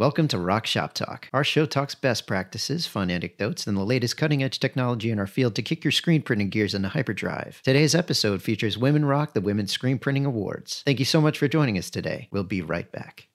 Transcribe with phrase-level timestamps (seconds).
[0.00, 1.28] Welcome to Rock Shop Talk.
[1.34, 5.26] Our show talks best practices, fun anecdotes, and the latest cutting edge technology in our
[5.26, 7.60] field to kick your screen printing gears into hyperdrive.
[7.62, 10.82] Today's episode features Women Rock the Women's Screen Printing Awards.
[10.86, 12.28] Thank you so much for joining us today.
[12.32, 13.28] We'll be right back.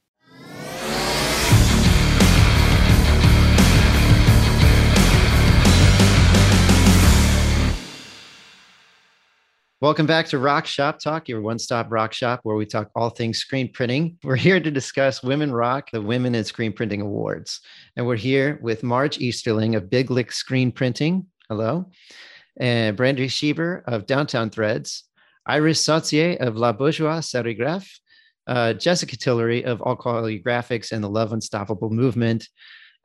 [9.86, 13.12] Welcome back to Rock Shop Talk, your one stop rock shop where we talk all
[13.12, 14.18] things screen printing.
[14.24, 17.62] We're here to discuss Women Rock, the Women in Screen Printing Awards.
[17.96, 21.28] And we're here with Marge Easterling of Big Lick Screen Printing.
[21.50, 21.92] Hello.
[22.58, 25.04] And Brandy Schieber of Downtown Threads,
[25.46, 27.88] Iris Sautier of La Bourgeois Serigraph,
[28.48, 32.50] uh, Jessica Tillery of All Quality Graphics and the Love Unstoppable Movement,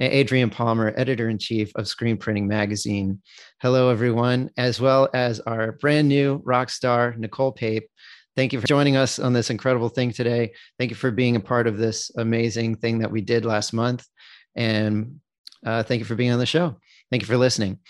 [0.09, 3.21] Adrienne Palmer, editor in chief of Screen Printing Magazine.
[3.61, 7.89] Hello, everyone, as well as our brand new rock star, Nicole Pape.
[8.37, 10.53] Thank you for joining us on this incredible thing today.
[10.79, 14.07] Thank you for being a part of this amazing thing that we did last month.
[14.55, 15.21] And
[15.67, 16.77] uh, thank you for being on the show.
[17.11, 17.81] Thank you for listening.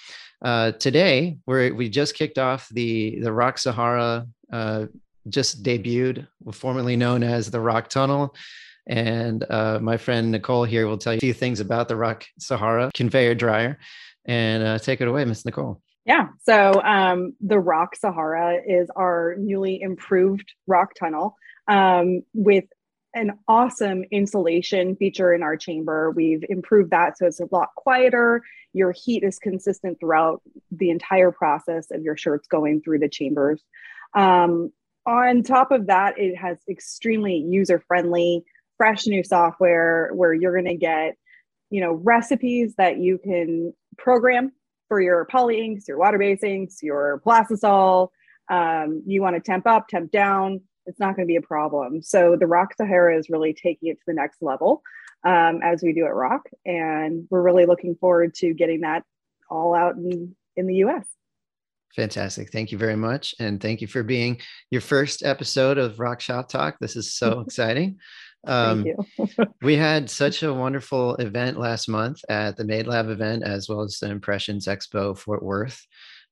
[0.43, 4.87] Uh, today, we we just kicked off the, the Rock Sahara, uh,
[5.29, 8.35] just debuted, formerly known as the Rock Tunnel.
[8.87, 12.25] And uh, my friend Nicole here will tell you a few things about the Rock
[12.39, 13.79] Sahara conveyor dryer.
[14.25, 15.81] And uh, take it away, Miss Nicole.
[16.05, 16.29] Yeah.
[16.43, 21.37] So um, the Rock Sahara is our newly improved rock tunnel
[21.69, 22.65] um, with
[23.15, 26.11] an awesome insulation feature in our chamber.
[26.11, 28.43] We've improved that so it's a lot quieter.
[28.73, 33.63] Your heat is consistent throughout the entire process of your shirts going through the chambers.
[34.15, 34.73] Um,
[35.07, 38.45] on top of that, it has extremely user friendly
[38.81, 41.15] fresh new software where you're going to get
[41.69, 44.51] you know recipes that you can program
[44.89, 48.09] for your poly inks your water base inks your plastisol
[48.51, 52.01] um, you want to temp up temp down it's not going to be a problem
[52.01, 54.81] so the rock sahara is really taking it to the next level
[55.27, 59.05] um, as we do at rock and we're really looking forward to getting that
[59.51, 61.05] all out in, in the us
[61.97, 62.53] Fantastic.
[62.53, 63.35] Thank you very much.
[63.41, 64.41] And thank you for being
[64.71, 66.79] your first episode of Rock Shop Talk.
[66.79, 67.99] This is so exciting.
[68.47, 68.87] Um,
[69.63, 73.83] we had such a wonderful event last month at the Made Lab event, as well
[73.83, 75.85] as the Impressions Expo Fort Worth,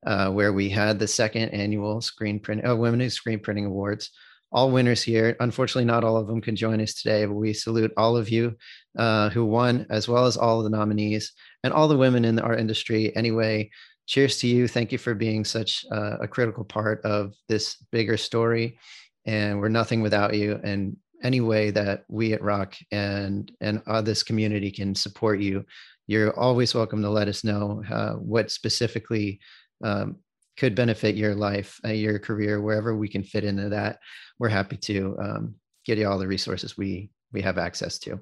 [0.07, 4.11] uh, where we had the second annual Screen Print uh, Women in Screen Printing Awards.
[4.51, 5.37] All winners here.
[5.41, 8.57] Unfortunately, not all of them can join us today, but we salute all of you
[8.97, 11.33] uh, who won, as well as all of the nominees
[11.63, 13.15] and all the women in our industry.
[13.15, 13.71] Anyway,
[14.07, 14.67] cheers to you.
[14.67, 18.79] Thank you for being such uh, a critical part of this bigger story.
[19.27, 20.59] And we're nothing without you.
[20.65, 25.65] And any way that we at Rock and and uh, this community can support you,
[26.07, 29.41] you're always welcome to let us know uh, what specifically
[29.85, 30.17] um,
[30.57, 33.99] could benefit your life, uh, your career, wherever we can fit into that.
[34.39, 38.21] We're happy to um, get you all the resources we we have access to.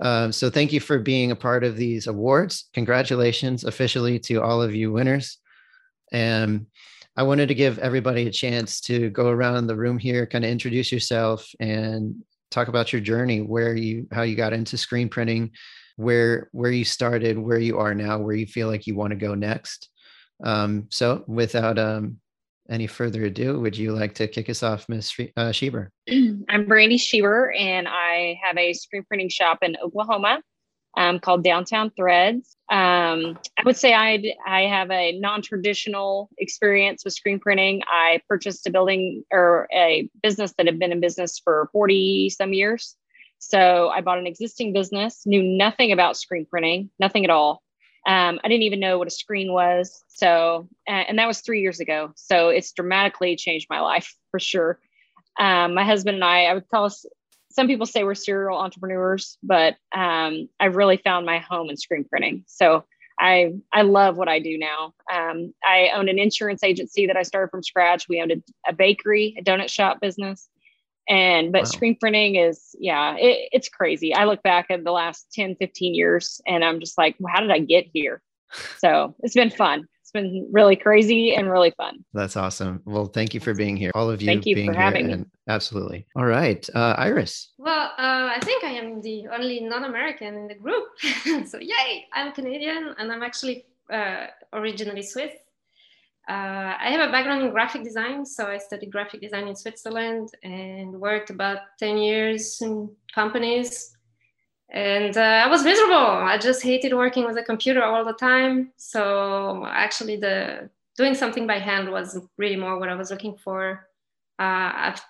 [0.00, 2.70] Um, so thank you for being a part of these awards.
[2.72, 5.38] Congratulations officially to all of you winners.
[6.12, 6.66] And
[7.16, 10.50] I wanted to give everybody a chance to go around the room here, kind of
[10.50, 12.14] introduce yourself and
[12.50, 15.50] talk about your journey, where you how you got into screen printing,
[15.96, 19.16] where where you started, where you are now, where you feel like you want to
[19.16, 19.88] go next.
[20.42, 22.18] Um, so without um,
[22.70, 25.12] any further ado, would you like to kick us off, Ms.
[25.36, 25.88] Uh, Schieber?
[26.48, 30.40] I'm Brandy Schieber, and I have a screen printing shop in Oklahoma
[30.96, 32.56] um, called Downtown Threads.
[32.70, 37.82] Um, I would say I I have a non-traditional experience with screen printing.
[37.86, 42.52] I purchased a building or a business that had been in business for 40 some
[42.52, 42.96] years.
[43.38, 47.62] So I bought an existing business, knew nothing about screen printing, nothing at all.
[48.06, 50.04] Um, I didn't even know what a screen was.
[50.08, 52.12] So, and that was three years ago.
[52.16, 54.78] So it's dramatically changed my life for sure.
[55.38, 57.06] Um, my husband and I, I would call us
[57.50, 62.04] some people say we're serial entrepreneurs, but um, I really found my home in screen
[62.04, 62.44] printing.
[62.46, 62.84] So
[63.18, 64.94] I I love what I do now.
[65.12, 68.08] Um, I own an insurance agency that I started from scratch.
[68.08, 70.48] We owned a, a bakery, a donut shop business,
[71.08, 71.64] and but wow.
[71.64, 74.14] screen printing is yeah, it, it's crazy.
[74.14, 77.40] I look back at the last 10, 15 years, and I'm just like, well, how
[77.40, 78.22] did I get here?
[78.78, 82.04] So it's been fun it's been really crazy and really fun.
[82.12, 82.82] That's awesome.
[82.84, 83.92] Well, thank you for being here.
[83.94, 84.26] All of you.
[84.26, 85.24] Thank you being for having me.
[85.48, 86.06] Absolutely.
[86.16, 87.52] All right, uh, Iris.
[87.58, 90.86] Well, uh, I think I am the only non-American in the group.
[91.46, 92.06] so yay!
[92.12, 95.32] I'm Canadian and I'm actually uh, originally Swiss.
[96.28, 100.30] Uh, I have a background in graphic design, so I studied graphic design in Switzerland
[100.42, 103.96] and worked about 10 years in companies
[104.70, 105.94] and uh, i was miserable.
[105.94, 108.72] I just hated working with a computer all the time.
[108.76, 113.86] So actually the doing something by hand was really more what i was looking for.
[114.38, 115.02] Uh, i've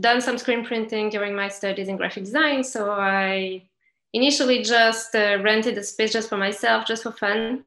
[0.00, 2.62] done some screen printing during my studies in graphic design.
[2.62, 3.62] So i
[4.12, 7.64] initially just uh, rented a space just for myself, just for fun,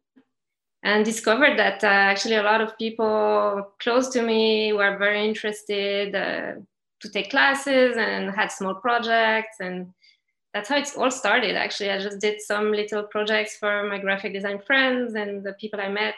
[0.83, 6.13] and discovered that uh, actually a lot of people close to me were very interested
[6.13, 6.53] uh,
[6.99, 9.87] to take classes and had small projects and
[10.53, 11.89] that's how it's all started actually.
[11.89, 15.89] I just did some little projects for my graphic design friends and the people i
[15.89, 16.15] met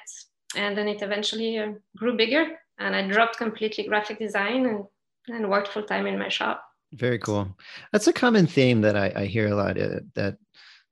[0.56, 4.84] and then it eventually uh, grew bigger and i dropped completely graphic design and,
[5.28, 6.64] and worked full time in my shop.
[6.94, 7.58] Very cool.
[7.92, 10.38] That's a common theme that i, I hear a lot uh, that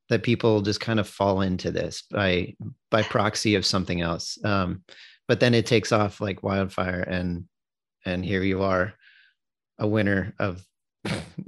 [0.10, 2.56] that people just kind of fall into this by
[2.92, 4.38] by proxy of something else.
[4.44, 4.84] Um,
[5.28, 7.46] but then it takes off like wildfire and
[8.06, 8.94] and here you are
[9.80, 10.66] a winner of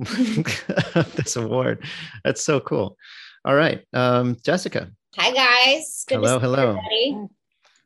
[1.15, 1.85] this award.
[2.23, 2.97] That's so cool.
[3.43, 4.91] All right, um, Jessica.
[5.17, 6.03] Hi guys.
[6.07, 6.69] Good hello, hello.
[6.69, 7.29] Everybody.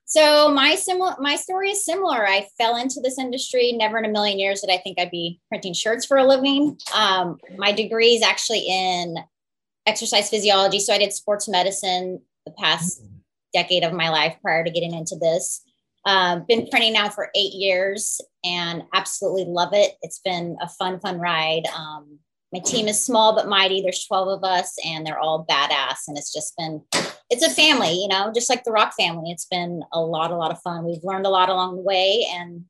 [0.05, 2.27] So my similar my story is similar.
[2.27, 3.73] I fell into this industry.
[3.73, 6.77] Never in a million years did I think I'd be printing shirts for a living.
[6.95, 9.17] Um, my degree is actually in
[9.85, 10.79] exercise physiology.
[10.79, 13.09] So I did sports medicine the past mm.
[13.53, 15.61] decade of my life prior to getting into this.
[16.05, 19.93] Um, been printing now for eight years and absolutely love it.
[20.01, 21.63] It's been a fun, fun ride.
[21.75, 22.19] Um,
[22.51, 23.81] my team is small but mighty.
[23.81, 26.07] There's 12 of us and they're all badass.
[26.07, 26.81] And it's just been,
[27.29, 29.31] it's a family, you know, just like the Rock family.
[29.31, 30.85] It's been a lot, a lot of fun.
[30.85, 32.65] We've learned a lot along the way and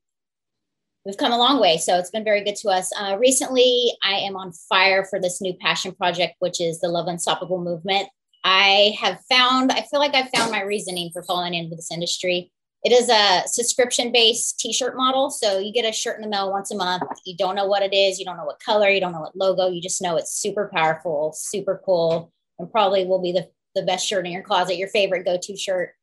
[1.06, 1.78] we've come a long way.
[1.78, 2.90] So it's been very good to us.
[2.98, 7.06] Uh, recently, I am on fire for this new passion project, which is the Love
[7.06, 8.08] Unstoppable movement.
[8.44, 12.52] I have found, I feel like I've found my reasoning for falling into this industry.
[12.82, 15.30] It is a subscription based t shirt model.
[15.30, 17.02] So you get a shirt in the mail once a month.
[17.24, 18.18] You don't know what it is.
[18.18, 18.88] You don't know what color.
[18.88, 19.68] You don't know what logo.
[19.68, 24.06] You just know it's super powerful, super cool, and probably will be the, the best
[24.06, 25.94] shirt in your closet, your favorite go to shirt.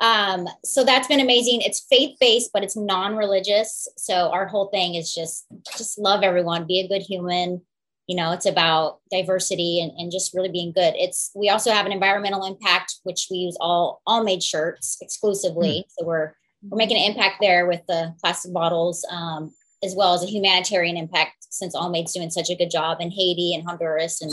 [0.00, 1.60] Um, so that's been amazing.
[1.60, 3.86] It's faith based, but it's non religious.
[3.96, 5.46] So our whole thing is just
[5.76, 7.62] just love everyone, be a good human,
[8.06, 10.94] you know it's about diversity and, and just really being good.
[10.96, 15.86] It's we also have an environmental impact which we use all Allmade shirts exclusively.
[15.86, 15.90] Mm.
[15.90, 16.34] so we're
[16.68, 19.52] we're making an impact there with the plastic bottles um,
[19.82, 23.54] as well as a humanitarian impact since Allmade's doing such a good job in haiti
[23.54, 24.32] and honduras and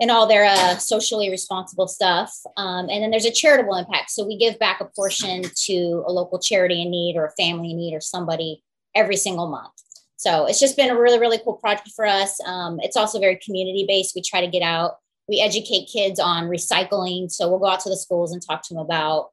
[0.00, 2.32] and all their uh, socially responsible stuff.
[2.56, 4.10] Um, and then there's a charitable impact.
[4.10, 7.72] So we give back a portion to a local charity in need or a family
[7.72, 8.62] in need or somebody
[8.94, 9.72] every single month
[10.18, 12.40] so it's just been a really, really cool project for us.
[12.44, 14.16] Um, it's also very community based.
[14.16, 14.96] We try to get out,
[15.28, 17.30] we educate kids on recycling.
[17.30, 19.30] So we'll go out to the schools and talk to them about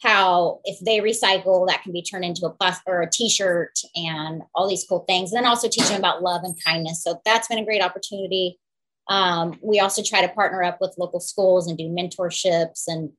[0.00, 4.42] how if they recycle, that can be turned into a plastic or a t-shirt and
[4.54, 5.32] all these cool things.
[5.32, 7.02] And then also teach them about love and kindness.
[7.02, 8.60] So that's been a great opportunity.
[9.08, 13.10] Um, we also try to partner up with local schools and do mentorships and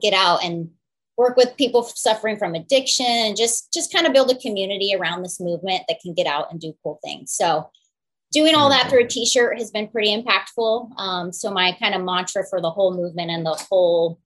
[0.00, 0.70] get out and
[1.16, 5.22] work with people suffering from addiction and just just kind of build a community around
[5.22, 7.68] this movement that can get out and do cool things so
[8.32, 12.02] doing all that through a t-shirt has been pretty impactful um, so my kind of
[12.02, 14.20] mantra for the whole movement and the whole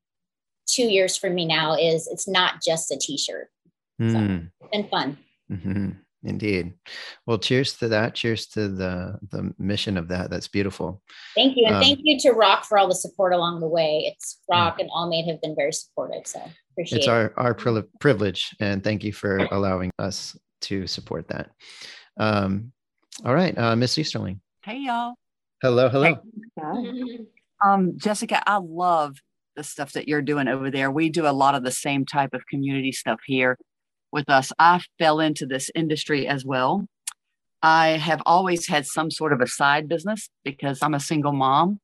[0.67, 3.49] two years for me now is it's not just a t-shirt
[4.01, 4.13] mm.
[4.13, 4.47] so hmm.
[4.61, 5.19] it's been fun
[5.51, 5.91] mm-hmm.
[6.23, 6.75] Indeed.
[7.27, 8.15] Well, cheers to that.
[8.15, 10.31] Cheers to the the mission of that.
[10.31, 11.03] That's beautiful.
[11.35, 14.13] Thank you, and um, thank you to Rock for all the support along the way.
[14.13, 14.85] It's Rock yeah.
[14.85, 16.27] and Allmade have been very supportive.
[16.27, 16.99] So appreciate.
[16.99, 21.51] It's our our privilege, and thank you for allowing us to support that.
[22.19, 22.73] Um,
[23.25, 24.41] all right, uh, Miss Easterling.
[24.63, 25.15] Hey, y'all.
[25.63, 26.17] Hello, hello.
[26.57, 27.21] Hey.
[27.65, 29.17] Um, Jessica, I love
[29.57, 30.91] the stuff that you're doing over there.
[30.91, 33.57] We do a lot of the same type of community stuff here
[34.13, 34.53] with us.
[34.59, 36.87] I fell into this industry as well.
[37.63, 41.79] I have always had some sort of a side business because I'm a single mom.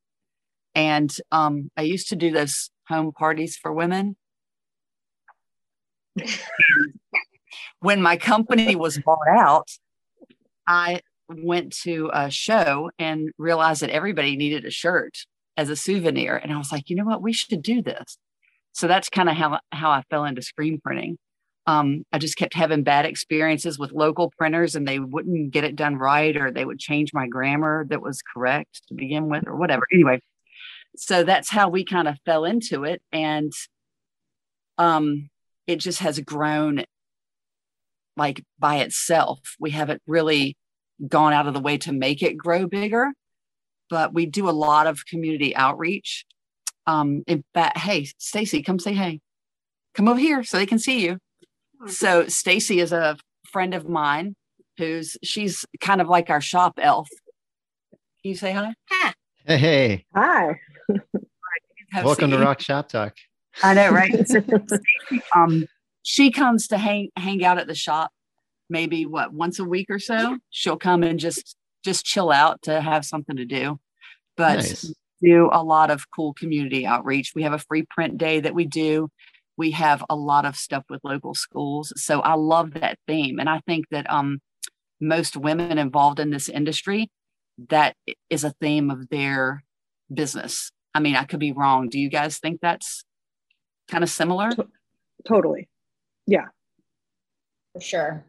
[0.75, 4.16] And um, I used to do those home parties for women.
[7.80, 9.68] when my company was bought out,
[10.66, 15.14] I went to a show and realized that everybody needed a shirt
[15.56, 16.37] as a souvenir.
[16.37, 17.23] And I was like, you know what?
[17.23, 18.18] We should do this.
[18.73, 21.18] So that's kind of how, how I fell into screen printing
[21.67, 25.75] um, I just kept having bad experiences with local printers and they wouldn't get it
[25.75, 29.57] done right or they would change my grammar that was correct to begin with or
[29.57, 29.85] whatever.
[29.93, 30.21] Anyway,
[30.97, 33.03] so that's how we kind of fell into it.
[33.11, 33.53] And
[34.79, 35.29] um,
[35.67, 36.85] it just has grown
[38.17, 39.41] like by itself.
[39.59, 40.57] We haven't really
[41.07, 43.13] gone out of the way to make it grow bigger,
[43.91, 46.25] but we do a lot of community outreach.
[46.87, 49.21] Um, in fact, hey, Stacy, come say hey.
[49.95, 51.19] Come over here so they can see you.
[51.87, 53.16] So Stacy is a
[53.50, 54.35] friend of mine
[54.78, 57.09] who's she's kind of like our shop elf.
[58.23, 58.75] Can you say hi?
[58.90, 59.12] Hi.
[59.47, 60.04] Hey, hey.
[60.14, 60.61] Hi.
[61.95, 63.14] Welcome to Rock Shop Talk.
[63.62, 64.12] I know, right?
[65.35, 65.66] um,
[66.02, 68.11] she comes to hang hang out at the shop
[68.68, 70.38] maybe what once a week or so.
[70.50, 73.78] She'll come and just just chill out to have something to do.
[74.37, 74.92] But nice.
[75.23, 77.33] do a lot of cool community outreach.
[77.35, 79.09] We have a free print day that we do.
[79.57, 81.93] We have a lot of stuff with local schools.
[81.97, 83.39] So I love that theme.
[83.39, 84.41] And I think that um,
[85.01, 87.11] most women involved in this industry,
[87.69, 87.97] that
[88.29, 89.65] is a theme of their
[90.13, 90.71] business.
[90.95, 91.89] I mean, I could be wrong.
[91.89, 93.05] Do you guys think that's
[93.89, 94.51] kind of similar?
[95.27, 95.69] Totally.
[96.27, 96.47] Yeah.
[97.75, 98.27] For sure.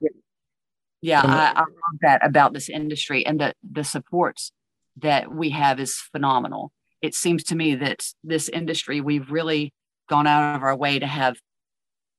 [1.02, 4.52] Yeah, I, I love that about this industry and the the supports
[4.98, 6.72] that we have is phenomenal.
[7.02, 9.74] It seems to me that this industry we've really
[10.08, 11.38] gone out of our way to have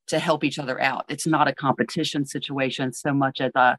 [0.08, 1.04] to help each other out.
[1.08, 3.76] It's not a competition situation so much as a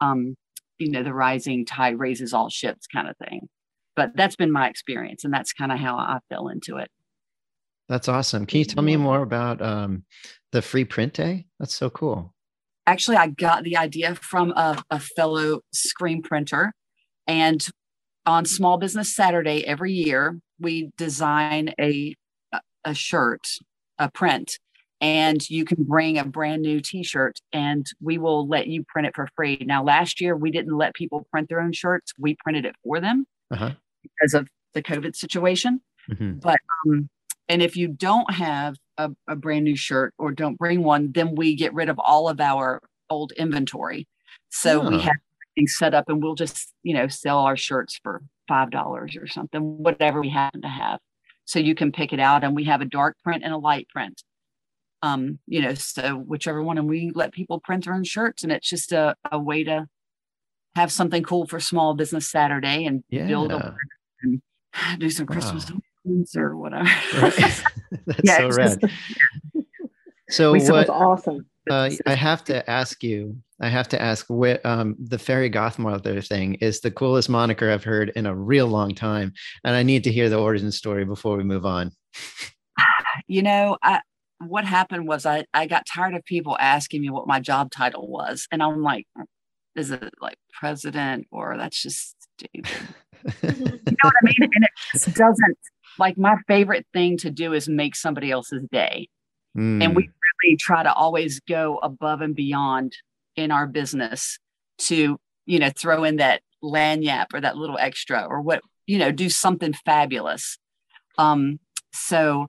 [0.00, 0.36] um,
[0.78, 3.48] you know, the rising tide raises all ships kind of thing.
[3.94, 6.88] But that's been my experience, and that's kind of how I fell into it.
[7.88, 8.46] That's awesome.
[8.46, 10.04] Can you tell me more about um,
[10.52, 11.46] the free print day?
[11.58, 12.34] That's so cool.
[12.86, 16.72] Actually, I got the idea from a, a fellow screen printer.
[17.26, 17.66] And
[18.26, 22.14] on Small Business Saturday every year, we design a,
[22.86, 23.58] a shirt,
[23.98, 24.58] a print
[25.00, 29.14] and you can bring a brand new t-shirt and we will let you print it
[29.14, 29.62] for free.
[29.66, 32.12] Now last year we didn't let people print their own shirts.
[32.18, 33.72] We printed it for them uh-huh.
[34.02, 35.80] because of the covid situation.
[36.10, 36.34] Mm-hmm.
[36.34, 37.08] but um,
[37.48, 41.34] and if you don't have a, a, brand new shirt or don't bring one then
[41.34, 44.06] we get rid of all of our old inventory.
[44.50, 45.16] So we have
[45.56, 49.26] things set up and we'll just you know sell our shirts for five dollars or
[49.26, 51.00] something whatever we happen to have
[51.46, 53.88] so you can pick it out and we have a dark print and a light
[53.88, 54.22] print
[55.02, 58.52] um, you know, so whichever one, and we let people print their own shirts, and
[58.52, 59.86] it's just a, a way to
[60.74, 63.26] have something cool for Small Business Saturday and yeah.
[63.26, 63.74] build a
[64.22, 64.42] and
[64.98, 65.78] do some Christmas wow.
[66.36, 66.88] or whatever.
[67.20, 67.34] Right.
[68.06, 68.80] That's yeah, so rad.
[68.80, 68.94] Just,
[70.30, 70.88] so what?
[70.88, 71.46] Awesome.
[71.68, 73.36] Uh, I have to ask you.
[73.60, 74.26] I have to ask.
[74.28, 78.66] What um, the fairy godmother thing is the coolest moniker I've heard in a real
[78.66, 79.32] long time,
[79.64, 81.92] and I need to hear the origin story before we move on.
[83.28, 84.00] You know, I
[84.38, 88.08] what happened was I, I got tired of people asking me what my job title
[88.08, 88.46] was.
[88.52, 89.06] And I'm like,
[89.74, 92.70] is it like president or that's just stupid?
[93.42, 94.36] you know what I mean?
[94.40, 95.58] And it just doesn't
[95.98, 99.08] like my favorite thing to do is make somebody else's day.
[99.56, 99.82] Mm.
[99.82, 100.10] And we hmm.
[100.44, 102.96] really try to always go above and beyond
[103.36, 104.38] in our business
[104.78, 109.12] to, you know, throw in that lagniappe or that little extra or what, you know,
[109.12, 110.58] do something fabulous.
[111.18, 111.58] Um,
[111.92, 112.48] so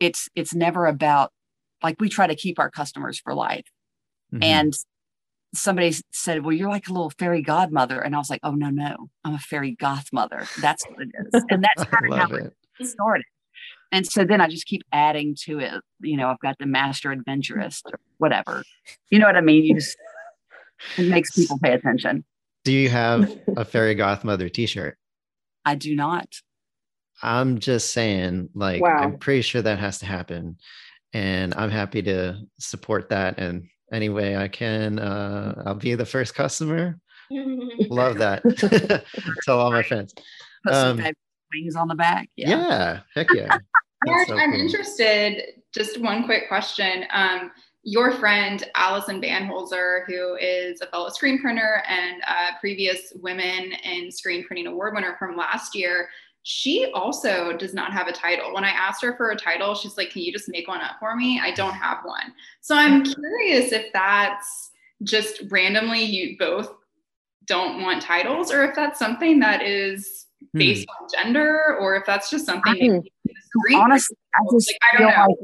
[0.00, 1.32] it's it's never about
[1.82, 3.66] like we try to keep our customers for life
[4.32, 4.42] mm-hmm.
[4.42, 4.74] and
[5.54, 8.68] somebody said well you're like a little fairy godmother and i was like oh no
[8.68, 12.34] no i'm a fairy goth mother that's what it is and that's kind of how
[12.34, 12.52] it.
[12.78, 13.24] it started
[13.92, 17.12] and so then i just keep adding to it you know i've got the master
[17.12, 18.62] adventurist or whatever
[19.10, 19.96] you know what i mean you just
[20.96, 22.24] it makes people pay attention
[22.64, 24.96] do you have a fairy goth mother t-shirt
[25.64, 26.26] i do not
[27.22, 28.98] I'm just saying, like, wow.
[28.98, 30.56] I'm pretty sure that has to happen.
[31.12, 33.38] And I'm happy to support that.
[33.38, 36.98] And any way I can, uh, I'll be the first customer.
[37.30, 38.42] Love that.
[39.44, 40.14] Tell all my friends.
[40.64, 41.12] Put um, some
[41.56, 42.28] wings on the back.
[42.36, 42.50] Yeah.
[42.50, 43.56] yeah heck yeah.
[44.26, 44.60] so I'm cool.
[44.60, 45.42] interested.
[45.74, 47.04] Just one quick question.
[47.12, 47.50] Um,
[47.82, 54.10] your friend Allison Banholzer, who is a fellow screen printer and a previous Women in
[54.10, 56.08] Screen Printing Award winner from last year,
[56.42, 58.54] she also does not have a title.
[58.54, 60.96] When I asked her for a title, she's like, Can you just make one up
[60.98, 61.40] for me?
[61.40, 62.34] I don't have one.
[62.60, 64.70] So I'm curious if that's
[65.02, 66.72] just randomly you both
[67.46, 70.25] don't want titles or if that's something that is.
[70.52, 71.04] Based hmm.
[71.04, 73.02] on gender or if that's just something I mean,
[73.74, 75.36] honestly i just like, I feel like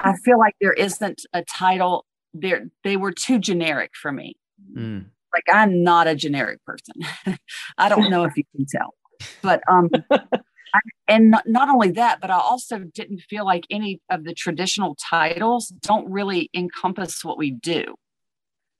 [0.00, 2.04] i feel like there isn't a title
[2.34, 4.36] there they were too generic for me.
[4.74, 5.00] Hmm.
[5.32, 6.94] like i'm not a generic person.
[7.78, 8.94] I don't know if you can tell.
[9.42, 14.00] But um I, and not, not only that but i also didn't feel like any
[14.10, 17.94] of the traditional titles don't really encompass what we do.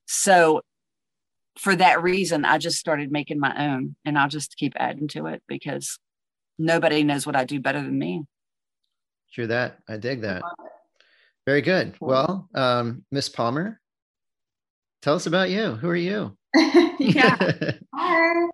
[0.07, 0.61] So
[1.57, 5.25] for that reason i just started making my own and i'll just keep adding to
[5.27, 5.99] it because
[6.57, 8.23] nobody knows what i do better than me.
[9.33, 10.43] True that i dig that.
[11.45, 11.95] Very good.
[11.99, 13.79] Well um miss palmer
[15.01, 15.75] tell us about you.
[15.75, 16.37] Who are you?
[16.99, 17.37] Yeah.
[17.95, 18.49] Hi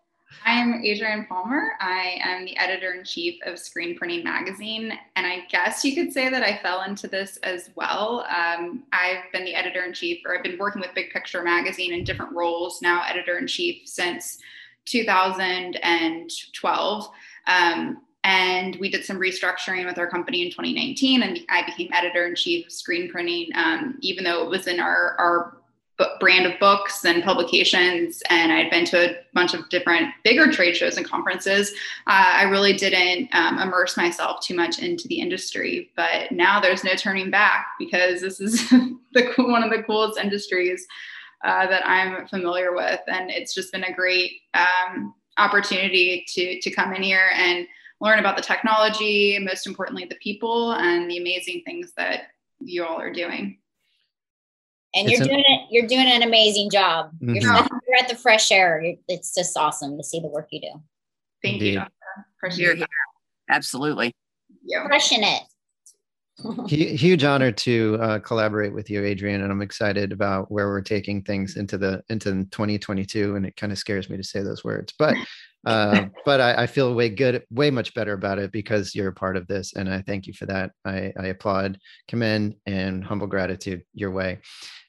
[0.46, 1.72] I'm Adrienne Palmer.
[1.80, 4.94] I am the editor in chief of Screen Printing Magazine.
[5.16, 8.26] And I guess you could say that I fell into this as well.
[8.30, 11.94] Um, I've been the editor in chief, or I've been working with Big Picture Magazine
[11.94, 14.40] in different roles, now editor in chief since
[14.86, 17.10] 2012.
[17.48, 22.26] Um, and we did some restructuring with our company in 2019, and I became editor
[22.26, 25.58] in chief of Screen Printing, um, even though it was in our, our
[26.20, 30.76] brand of books and publications, and I'd been to a bunch of different bigger trade
[30.76, 31.72] shows and conferences.
[32.08, 36.84] Uh, I really didn't um, immerse myself too much into the industry, but now there's
[36.84, 38.68] no turning back because this is
[39.14, 40.86] the one of the coolest industries
[41.44, 46.72] uh, that I'm familiar with, and it's just been a great um, opportunity to to
[46.72, 47.68] come in here and
[48.02, 52.24] learn about the technology, most importantly, the people, and the amazing things that
[52.60, 53.58] you all are doing
[54.96, 57.12] and you're doing it you're doing an amazing job.
[57.16, 57.36] Mm-hmm.
[57.36, 58.84] you're, you're, at the fresh air.
[59.08, 60.82] It's just awesome to see the work you do.
[61.42, 61.74] Thank Indeed.
[61.74, 61.84] you
[62.52, 62.88] you're here.
[63.50, 64.14] Absolutely.
[64.66, 64.86] Yeah.
[64.86, 65.44] crushing it.
[66.68, 71.22] Huge honor to uh, collaborate with you adrienne and i'm excited about where we're taking
[71.22, 74.94] things into the into 2022 and it kind of scares me to say those words
[74.98, 75.16] but
[75.66, 79.14] uh, but I, I, feel way good way much better about it because you're a
[79.14, 80.72] part of this and i thank you for that.
[80.84, 84.40] I, I applaud commend and humble gratitude your way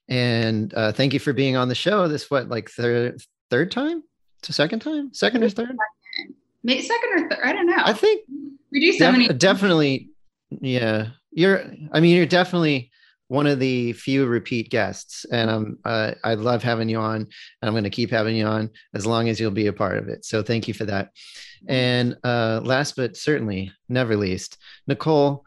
[0.08, 2.08] and uh, thank you for being on the show.
[2.08, 4.02] This what like third third time?
[4.40, 5.12] It's a second time?
[5.14, 5.76] Second or third?
[6.62, 7.44] Maybe second or third.
[7.44, 7.76] I don't know.
[7.78, 8.22] I think
[8.70, 9.28] we do so def- many.
[9.28, 10.10] Definitely,
[10.50, 11.08] yeah.
[11.32, 11.64] You're.
[11.92, 12.90] I mean, you're definitely
[13.28, 15.78] one of the few repeat guests, and I'm.
[15.84, 17.28] Uh, I love having you on, and
[17.62, 20.08] I'm going to keep having you on as long as you'll be a part of
[20.08, 20.24] it.
[20.24, 21.10] So thank you for that.
[21.66, 25.46] And uh, last but certainly never least, Nicole,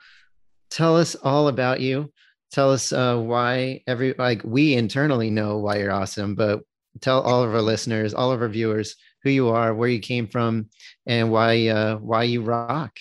[0.70, 2.12] tell us all about you
[2.52, 6.62] tell us uh, why every like we internally know why you're awesome but
[7.02, 10.28] tell all of our listeners all of our viewers who you are where you came
[10.28, 10.70] from
[11.06, 12.98] and why uh, why you rock.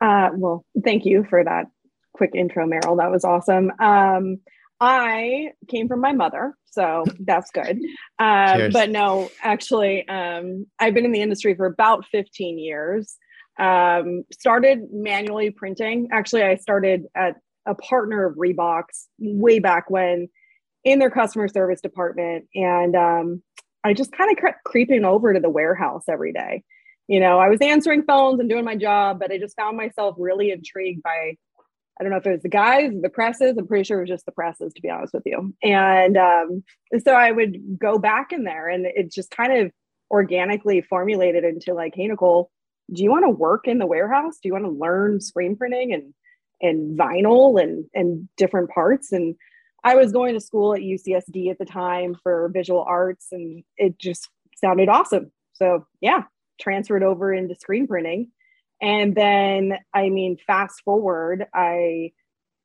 [0.00, 1.66] Uh, well thank you for that
[2.12, 2.98] quick intro meryl.
[2.98, 3.72] That was awesome.
[3.78, 4.38] Um,
[4.80, 7.80] i came from my mother so that's good.
[8.18, 13.16] Uh, but no actually um, i've been in the industry for about 15 years.
[13.58, 16.08] Um, started manually printing.
[16.12, 20.28] Actually i started at a partner of Reebok's way back when
[20.84, 22.46] in their customer service department.
[22.54, 23.42] And um,
[23.84, 26.64] I just kind of kept creeping over to the warehouse every day.
[27.08, 30.16] You know, I was answering phones and doing my job, but I just found myself
[30.18, 31.36] really intrigued by,
[32.00, 33.56] I don't know if it was the guys, the presses.
[33.58, 35.54] I'm pretty sure it was just the presses, to be honest with you.
[35.62, 36.64] And um,
[37.04, 39.72] so I would go back in there and it just kind of
[40.10, 42.50] organically formulated into like, hey, Nicole,
[42.92, 44.38] do you want to work in the warehouse?
[44.42, 46.14] Do you want to learn screen printing and
[46.62, 49.34] and vinyl and and different parts and
[49.84, 53.98] I was going to school at UCSD at the time for visual arts and it
[53.98, 55.32] just sounded awesome.
[55.54, 56.22] So, yeah,
[56.60, 58.30] transferred over into screen printing.
[58.80, 62.12] And then, I mean, fast forward, I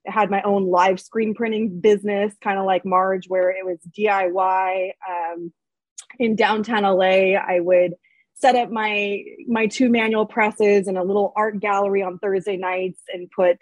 [0.05, 4.91] had my own live screen printing business, kind of like Marge, where it was DIY.
[5.07, 5.51] Um,
[6.19, 7.93] in downtown LA, I would
[8.35, 13.01] set up my my two manual presses and a little art gallery on Thursday nights
[13.11, 13.57] and put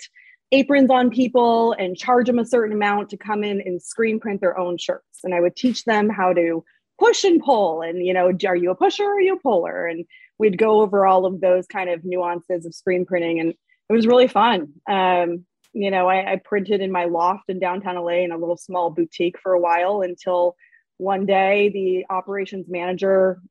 [0.56, 4.40] aprons on people and charge them a certain amount to come in and screen print
[4.40, 5.20] their own shirts.
[5.24, 6.64] And I would teach them how to
[6.98, 9.86] push and pull and, you know, are you a pusher or are you a puller?
[9.86, 10.06] And
[10.40, 13.42] we'd go over all of those kind of nuances of screen printing.
[13.42, 13.54] And
[13.90, 14.74] it was really fun.
[14.90, 18.56] Um, you know, I, I printed in my loft in downtown LA in a little
[18.56, 20.56] small boutique for a while until
[20.98, 23.42] one day the operations manager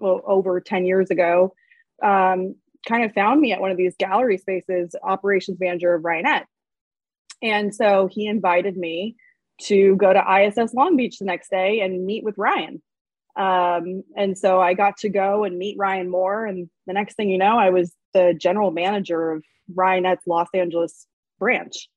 [0.00, 1.54] well, over 10 years ago
[2.02, 6.44] um, kind of found me at one of these gallery spaces, operations manager of Ryonet.
[7.42, 9.16] And so he invited me
[9.62, 12.82] to go to ISS Long Beach the next day and meet with Ryan.
[13.36, 16.46] Um, and so I got to go and meet Ryan Moore.
[16.46, 21.06] And the next thing you know, I was the general manager of Ryonet's Los Angeles
[21.38, 21.88] branch.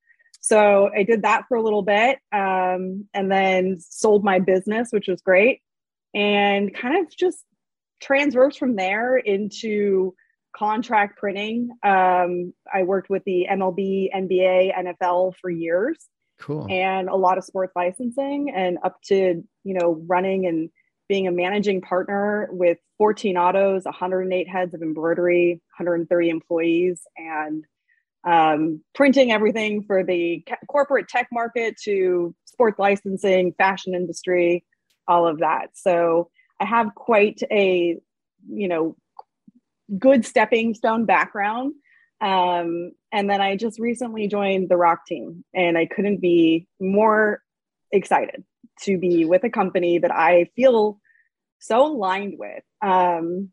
[0.41, 5.07] So I did that for a little bit um, and then sold my business, which
[5.07, 5.61] was great.
[6.13, 7.43] And kind of just
[8.01, 10.13] transverse from there into
[10.55, 11.69] contract printing.
[11.83, 15.97] Um, I worked with the MLB, NBA, NFL for years.
[16.39, 16.67] Cool.
[16.69, 20.69] And a lot of sports licensing and up to, you know, running and
[21.09, 27.65] being a managing partner with 14 autos, 108 heads of embroidery, 130 employees, and
[28.25, 34.65] um, printing everything for the corporate tech market to sports licensing, fashion industry,
[35.07, 35.69] all of that.
[35.73, 37.97] So I have quite a,
[38.49, 38.95] you know,
[39.97, 41.73] good stepping stone background.
[42.21, 47.41] Um, and then I just recently joined the Rock team, and I couldn't be more
[47.91, 48.43] excited
[48.83, 50.99] to be with a company that I feel
[51.59, 52.63] so aligned with.
[52.81, 53.49] Um,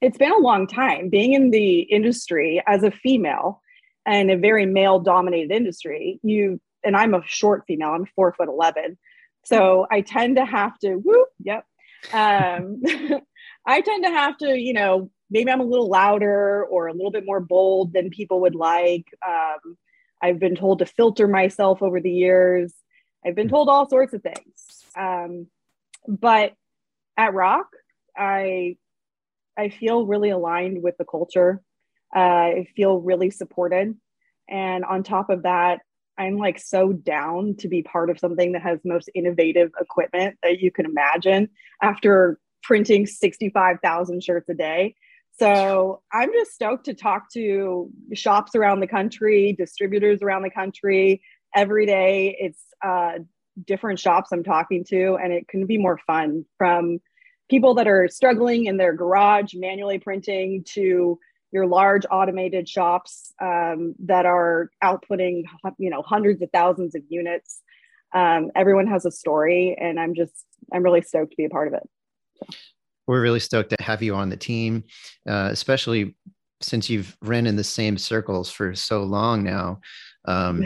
[0.00, 3.62] it's been a long time being in the industry as a female
[4.04, 6.20] and a very male dominated industry.
[6.22, 8.98] You and I'm a short female, I'm four foot 11.
[9.44, 11.64] So I tend to have to, whoop, yep.
[12.12, 12.82] Um,
[13.66, 17.10] I tend to have to, you know, maybe I'm a little louder or a little
[17.10, 19.06] bit more bold than people would like.
[19.26, 19.76] Um,
[20.22, 22.72] I've been told to filter myself over the years.
[23.24, 24.84] I've been told all sorts of things.
[24.96, 25.46] Um,
[26.06, 26.54] but
[27.16, 27.68] at Rock,
[28.16, 28.76] I
[29.58, 31.62] I feel really aligned with the culture.
[32.14, 33.94] Uh, I feel really supported,
[34.48, 35.80] and on top of that,
[36.18, 40.60] I'm like so down to be part of something that has most innovative equipment that
[40.60, 41.48] you can imagine.
[41.82, 44.94] After printing 65,000 shirts a day,
[45.38, 51.22] so I'm just stoked to talk to shops around the country, distributors around the country.
[51.54, 52.36] Every day.
[52.38, 53.12] It's uh,
[53.64, 56.44] different shops I'm talking to, and it can be more fun.
[56.58, 56.98] From
[57.48, 61.18] people that are struggling in their garage manually printing to
[61.52, 65.44] your large automated shops um, that are outputting
[65.78, 67.62] you know hundreds of thousands of units.
[68.14, 71.68] Um, everyone has a story and i'm just i'm really stoked to be a part
[71.68, 71.82] of it.
[72.36, 72.46] so
[73.06, 74.84] we're really stoked to have you on the team,
[75.28, 76.16] uh, especially
[76.60, 79.80] since you've ran in the same circles for so long now.
[80.24, 80.64] Um,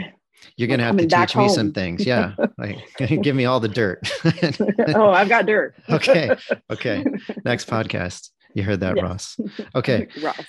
[0.55, 1.43] you're going to have to teach home.
[1.43, 2.05] me some things.
[2.05, 2.35] Yeah.
[2.57, 2.77] like,
[3.21, 4.09] give me all the dirt.
[4.95, 5.75] oh, I've got dirt.
[5.89, 6.35] okay.
[6.69, 7.05] Okay.
[7.45, 8.29] Next podcast.
[8.53, 9.03] You heard that, yes.
[9.03, 9.39] Ross.
[9.75, 10.07] Okay.
[10.21, 10.45] Ross.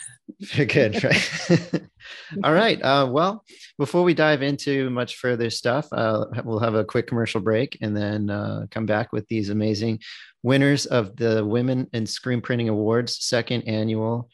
[0.56, 1.04] Good.
[1.04, 1.82] Right.
[2.42, 2.82] all right.
[2.82, 3.44] Uh, well,
[3.78, 7.96] before we dive into much further stuff, uh, we'll have a quick commercial break and
[7.96, 10.00] then uh, come back with these amazing
[10.42, 14.28] winners of the Women in Screen Printing Awards second annual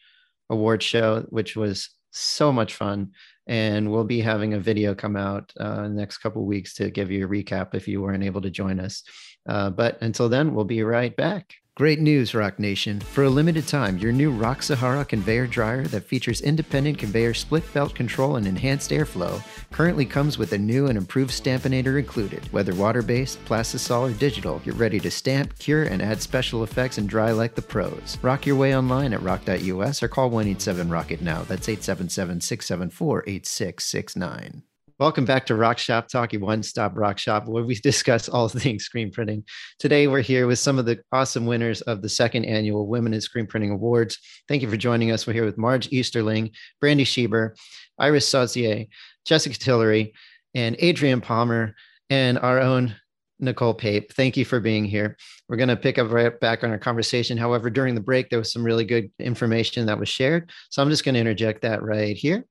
[0.50, 3.12] award show, which was so much fun.
[3.46, 7.24] And we'll be having a video come out uh, next couple weeks to give you
[7.24, 9.02] a recap if you weren't able to join us.
[9.48, 11.54] Uh, but until then, we'll be right back.
[11.78, 12.98] Great news, Rock Nation.
[12.98, 17.72] For a limited time, your new Rock Sahara conveyor dryer that features independent conveyor split
[17.72, 22.52] belt control and enhanced airflow currently comes with a new and improved stampinator included.
[22.52, 26.98] Whether water based, plastisol, or digital, get ready to stamp, cure, and add special effects
[26.98, 28.18] and dry like the pros.
[28.22, 31.42] Rock your way online at rock.us or call 187 Rocket now.
[31.44, 34.64] That's 877 674 8669.
[35.00, 38.48] Welcome back to Rock Shop Talk, your one stop rock shop where we discuss all
[38.48, 39.44] things screen printing.
[39.78, 43.20] Today, we're here with some of the awesome winners of the second annual Women in
[43.20, 44.18] Screen Printing Awards.
[44.48, 45.24] Thank you for joining us.
[45.24, 47.56] We're here with Marge Easterling, Brandy Schieber,
[47.96, 48.88] Iris Sauzier,
[49.24, 50.14] Jessica Tillery,
[50.56, 51.76] and Adrienne Palmer,
[52.10, 52.96] and our own
[53.38, 54.12] Nicole Pape.
[54.14, 55.16] Thank you for being here.
[55.48, 57.38] We're going to pick up right back on our conversation.
[57.38, 60.50] However, during the break, there was some really good information that was shared.
[60.70, 62.44] So I'm just going to interject that right here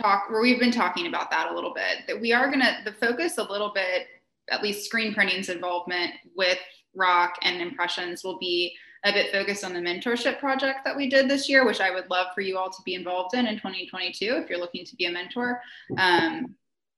[0.00, 2.76] talk where we've been talking about that a little bit that we are going to
[2.84, 4.06] the focus a little bit
[4.50, 6.58] at least screen printing's involvement with
[6.94, 11.28] rock and impressions will be a bit focused on the mentorship project that we did
[11.28, 14.40] this year which i would love for you all to be involved in in 2022
[14.42, 15.60] if you're looking to be a mentor.
[15.98, 16.54] Um,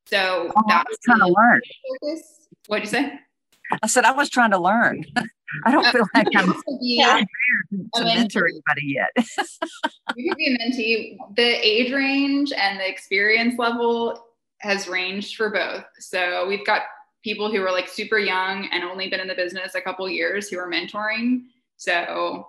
[0.06, 1.61] so oh, that's kind of learn
[2.00, 2.48] focus.
[2.66, 3.20] What'd you say
[3.82, 5.04] i said i was trying to learn
[5.64, 7.20] I don't feel like I'm yeah.
[7.94, 9.11] to mentor anybody yet.
[10.16, 11.16] you could be a mentee.
[11.37, 14.24] The age range and the experience level
[14.58, 15.85] has ranged for both.
[15.98, 16.82] So we've got
[17.22, 20.48] people who are like super young and only been in the business a couple years
[20.48, 21.42] who are mentoring.
[21.76, 22.48] So,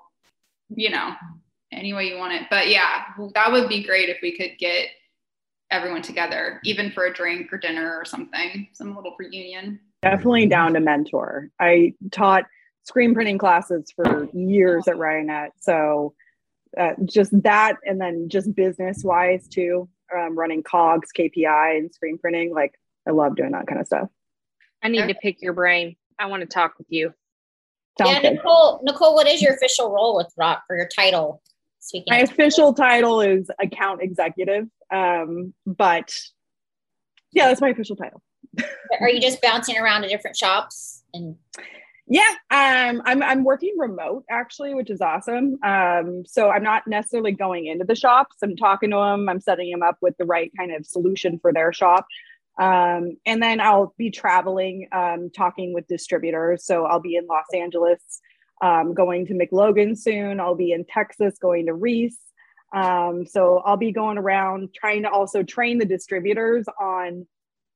[0.69, 1.13] you know,
[1.71, 2.43] any way you want it.
[2.49, 4.87] But yeah, that would be great if we could get
[5.71, 9.79] everyone together, even for a drink or dinner or something, some little reunion.
[10.03, 11.49] Definitely down to mentor.
[11.59, 12.45] I taught
[12.83, 15.49] screen printing classes for years at Ryonet.
[15.61, 16.13] So
[16.77, 22.17] uh, just that, and then just business wise too, um, running COGS, KPI, and screen
[22.17, 22.53] printing.
[22.53, 22.73] Like
[23.07, 24.09] I love doing that kind of stuff.
[24.81, 25.95] I need to pick your brain.
[26.19, 27.13] I want to talk with you.
[27.97, 28.33] Sounds yeah, good.
[28.33, 28.81] Nicole.
[28.83, 31.41] Nicole, what is your official role with Rock for your title?
[31.79, 32.11] Speaking.
[32.11, 36.13] My official title is account executive, um, but
[37.31, 38.21] yeah, that's my official title.
[39.01, 41.35] Are you just bouncing around to different shops and?
[42.05, 45.57] Yeah, um, I'm I'm working remote actually, which is awesome.
[45.63, 48.35] Um, so I'm not necessarily going into the shops.
[48.43, 49.29] I'm talking to them.
[49.29, 52.05] I'm setting them up with the right kind of solution for their shop.
[52.59, 56.65] Um, and then I'll be traveling, um, talking with distributors.
[56.65, 58.01] So I'll be in Los Angeles,
[58.61, 60.39] um, going to McLogan soon.
[60.39, 62.19] I'll be in Texas, going to Reese.
[62.75, 67.25] Um, so I'll be going around trying to also train the distributors on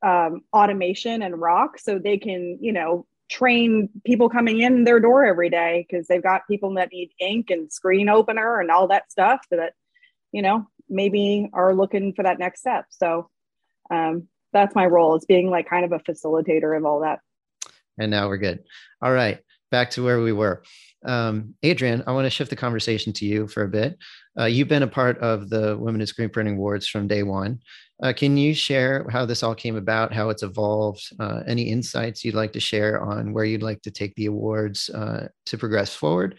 [0.04, 5.26] um, automation and rock so they can, you know, train people coming in their door
[5.26, 9.12] every day because they've got people that need ink and screen opener and all that
[9.12, 9.74] stuff that
[10.32, 12.86] you know maybe are looking for that next step.
[12.90, 13.30] So
[13.92, 17.20] um, that's my role is being like kind of a facilitator of all that.
[17.98, 18.64] And now we're good.
[19.02, 19.40] All right
[19.72, 20.64] back to where we were.
[21.06, 23.98] Um, adrienne i want to shift the conversation to you for a bit
[24.40, 27.60] uh, you've been a part of the women in screen printing awards from day one
[28.04, 32.24] uh, can you share how this all came about, how it's evolved, uh, any insights
[32.24, 35.96] you'd like to share on where you'd like to take the awards uh, to progress
[35.96, 36.36] forward?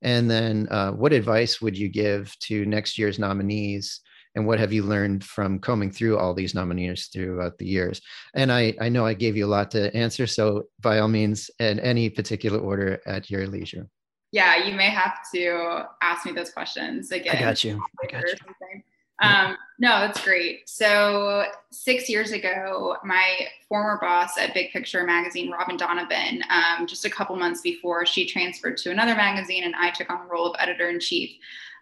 [0.00, 4.00] And then uh, what advice would you give to next year's nominees
[4.34, 8.00] and what have you learned from combing through all these nominees throughout the years?
[8.34, 11.50] And I, I know I gave you a lot to answer, so by all means,
[11.58, 13.86] in any particular order at your leisure.
[14.32, 17.36] Yeah, you may have to ask me those questions again.
[17.36, 17.82] I got you.
[18.02, 18.82] I got you.
[19.22, 20.68] Um, no, that's great.
[20.68, 27.04] So six years ago, my former boss at Big Picture magazine, Robin Donovan, um, just
[27.04, 30.46] a couple months before she transferred to another magazine and I took on the role
[30.46, 31.30] of editor in chief.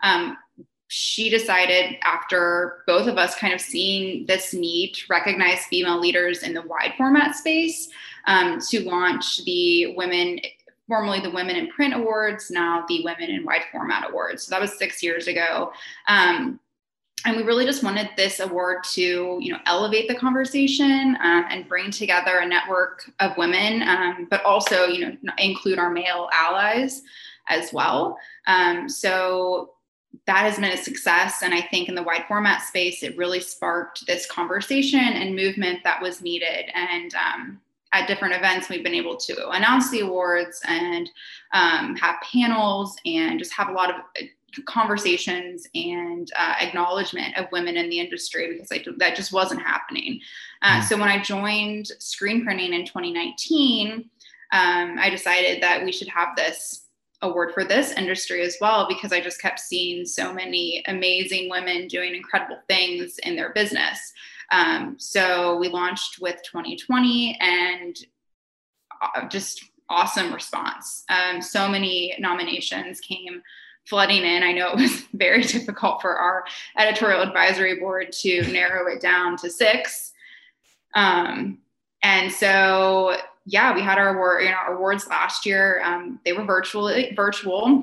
[0.03, 0.37] Um,
[0.89, 6.43] she decided after both of us kind of seeing this need to recognize female leaders
[6.43, 7.89] in the wide format space
[8.27, 10.41] um, to launch the women
[10.91, 14.43] formerly the women in print awards now the women in wide format awards.
[14.43, 15.73] So that was six years ago.
[16.09, 16.59] Um,
[17.25, 21.69] and we really just wanted this award to you know elevate the conversation um, and
[21.69, 27.03] bring together a network of women um, but also you know include our male allies
[27.49, 28.19] as well.
[28.49, 29.75] Um, so
[30.27, 33.39] that has been a success and i think in the wide format space it really
[33.39, 36.65] sparked this conversation and movement that was needed.
[36.75, 37.61] And um,
[37.93, 41.11] at different events we've been able to announce the awards and
[41.53, 43.97] um, have panels and just have a lot of
[44.65, 50.21] conversations and uh, acknowledgement of women in the industry because I, that just wasn't happening.
[50.63, 50.85] Uh, mm.
[50.85, 54.11] So when I joined screen printing in 2019,
[54.53, 56.87] um, I decided that we should have this
[57.23, 61.87] award for this industry as well because I just kept seeing so many amazing women
[61.87, 64.13] doing incredible things in their business.
[64.51, 67.97] Um, so we launched with 2020 and
[69.01, 71.05] uh, just awesome response.
[71.09, 73.43] Um, so many nominations came
[73.87, 74.43] flooding in.
[74.43, 76.45] I know it was very difficult for our
[76.79, 80.13] editorial advisory board to narrow it down to six.
[80.95, 81.59] Um,
[82.03, 85.83] and so, yeah, we had our award, you know, awards last year.
[85.85, 87.83] Um, they were virtual, virtual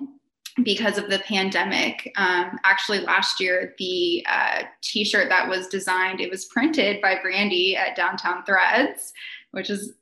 [0.64, 2.12] because of the pandemic.
[2.18, 7.76] Um, actually, last year, the uh, T-shirt that was designed, it was printed by Brandy
[7.76, 9.14] at Downtown Threads,
[9.52, 9.94] which is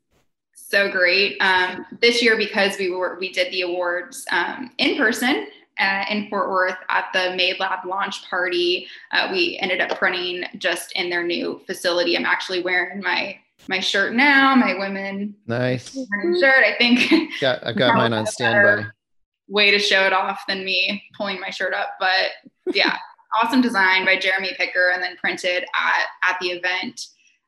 [0.53, 1.37] so great.
[1.41, 5.47] Um, this year, because we were we did the awards um, in person,
[5.79, 8.87] uh, in Fort Worth at the Made Lab launch party.
[9.11, 12.17] Uh, we ended up printing just in their new facility.
[12.17, 13.37] I'm actually wearing my
[13.67, 16.63] my shirt now, my women nice shirt.
[16.63, 18.85] I think got I've got mine on standby.
[19.47, 22.31] Way to show it off than me pulling my shirt up, but
[22.73, 22.97] yeah,
[23.41, 27.01] awesome design by Jeremy Picker and then printed at at the event.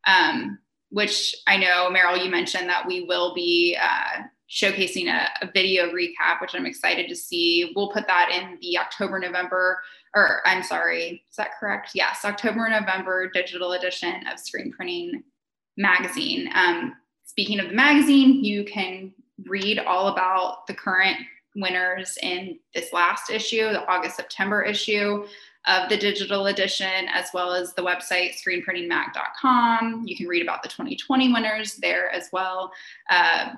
[0.05, 5.51] Um, which I know, Meryl, you mentioned that we will be uh, showcasing a, a,
[5.51, 7.73] video recap, which I'm excited to see.
[7.75, 9.81] We'll put that in the October, November,
[10.15, 11.91] or I'm sorry, is that correct?
[11.93, 15.23] Yes, October, November digital edition of Screen Printing
[15.75, 16.49] Magazine.
[16.55, 16.93] Um,
[17.25, 19.13] speaking of the magazine, you can
[19.45, 21.17] read all about the current
[21.58, 25.26] winners in this last issue, the August September issue
[25.65, 30.04] of the digital edition, as well as the website screenprintingmag.com.
[30.06, 32.72] You can read about the 2020 winners there as well.
[33.10, 33.54] Uh,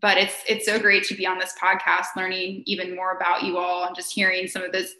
[0.00, 3.58] but it's it's so great to be on this podcast learning even more about you
[3.58, 4.94] all and just hearing some of those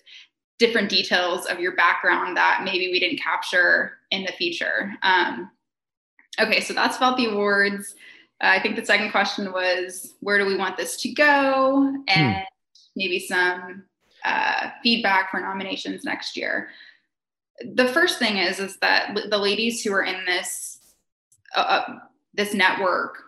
[0.58, 5.50] different details of your background that maybe we didn't capture in the feature um,
[6.40, 7.94] okay so that's about the awards
[8.40, 12.42] i think the second question was where do we want this to go and hmm.
[12.94, 13.84] maybe some
[14.24, 16.68] uh, feedback for nominations next year
[17.74, 20.78] the first thing is is that the ladies who are in this
[21.56, 21.98] uh, uh
[22.34, 23.22] this network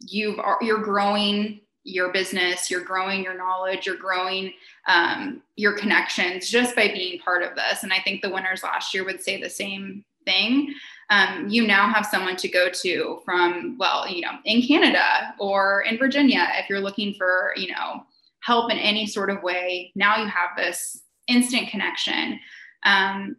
[0.00, 4.52] you've you're growing your business, you're growing your knowledge, you're growing
[4.86, 7.82] um, your connections just by being part of this.
[7.82, 10.74] And I think the winners last year would say the same thing.
[11.10, 15.82] Um, you now have someone to go to from, well, you know, in Canada or
[15.82, 18.02] in Virginia, if you're looking for, you know,
[18.40, 19.90] help in any sort of way.
[19.94, 22.38] Now you have this instant connection.
[22.84, 23.36] Um,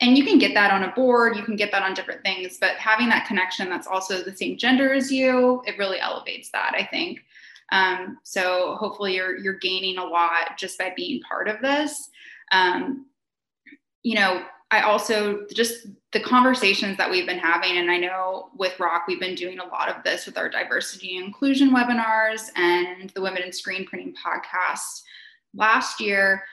[0.00, 2.58] and you can get that on a board you can get that on different things
[2.60, 6.74] but having that connection that's also the same gender as you it really elevates that
[6.76, 7.20] i think
[7.72, 12.10] um, so hopefully you're you're gaining a lot just by being part of this
[12.52, 13.06] um,
[14.02, 18.78] you know i also just the conversations that we've been having and i know with
[18.80, 23.10] rock we've been doing a lot of this with our diversity and inclusion webinars and
[23.10, 25.02] the women in screen printing podcast
[25.56, 26.44] last year.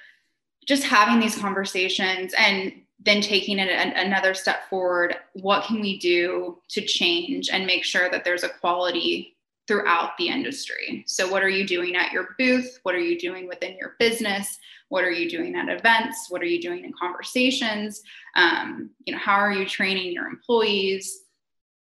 [0.65, 6.57] Just having these conversations and then taking it another step forward what can we do
[6.69, 9.35] to change and make sure that there's equality
[9.67, 11.03] throughout the industry?
[11.05, 12.79] So what are you doing at your booth?
[12.83, 14.57] What are you doing within your business
[14.93, 18.01] what are you doing at events what are you doing in conversations
[18.35, 21.21] um, you know how are you training your employees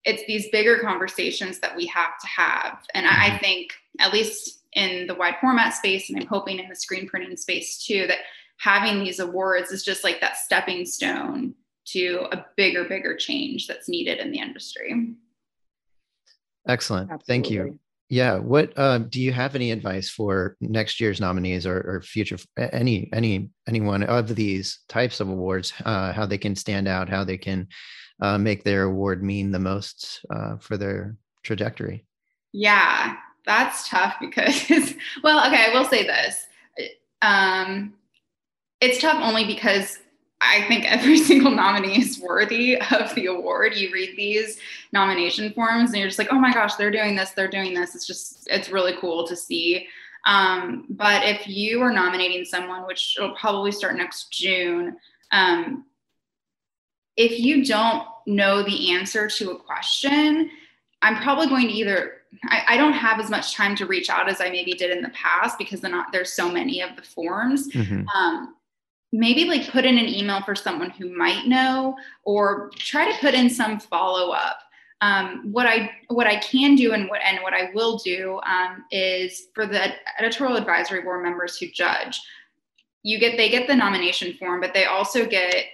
[0.04, 3.38] it's these bigger conversations that we have to have and i mm-hmm.
[3.38, 7.36] think at least in the wide format space and i'm hoping in the screen printing
[7.36, 8.18] space too that
[8.58, 11.54] having these awards is just like that stepping stone
[11.86, 15.14] to a bigger, bigger change that's needed in the industry.
[16.66, 17.10] Excellent.
[17.10, 17.26] Absolutely.
[17.26, 17.78] Thank you.
[18.08, 18.38] Yeah.
[18.38, 23.08] What uh, do you have any advice for next year's nominees or, or future any
[23.12, 25.72] any anyone of these types of awards?
[25.84, 27.68] Uh, how they can stand out, how they can
[28.20, 32.06] uh, make their award mean the most uh, for their trajectory?
[32.52, 34.68] Yeah, that's tough because
[35.22, 36.46] well, okay, I will say this.
[37.22, 37.94] Um,
[38.80, 39.98] it's tough only because
[40.44, 43.76] I think every single nominee is worthy of the award.
[43.76, 44.58] You read these
[44.92, 47.94] nomination forms and you're just like, oh my gosh, they're doing this, they're doing this.
[47.94, 49.88] It's just, it's really cool to see.
[50.26, 54.96] Um, but if you are nominating someone, which will probably start next June,
[55.32, 55.84] um,
[57.16, 60.50] if you don't know the answer to a question,
[61.02, 62.12] I'm probably going to either
[62.48, 65.02] I, I, don't have as much time to reach out as I maybe did in
[65.02, 67.68] the past because not, there's so many of the forms.
[67.68, 68.08] Mm-hmm.
[68.08, 68.56] Um,
[69.14, 73.32] maybe like put in an email for someone who might know or try to put
[73.32, 74.58] in some follow up
[75.02, 78.84] um, what i what i can do and what and what i will do um,
[78.90, 82.20] is for the editorial advisory board members who judge
[83.04, 85.66] you get they get the nomination form but they also get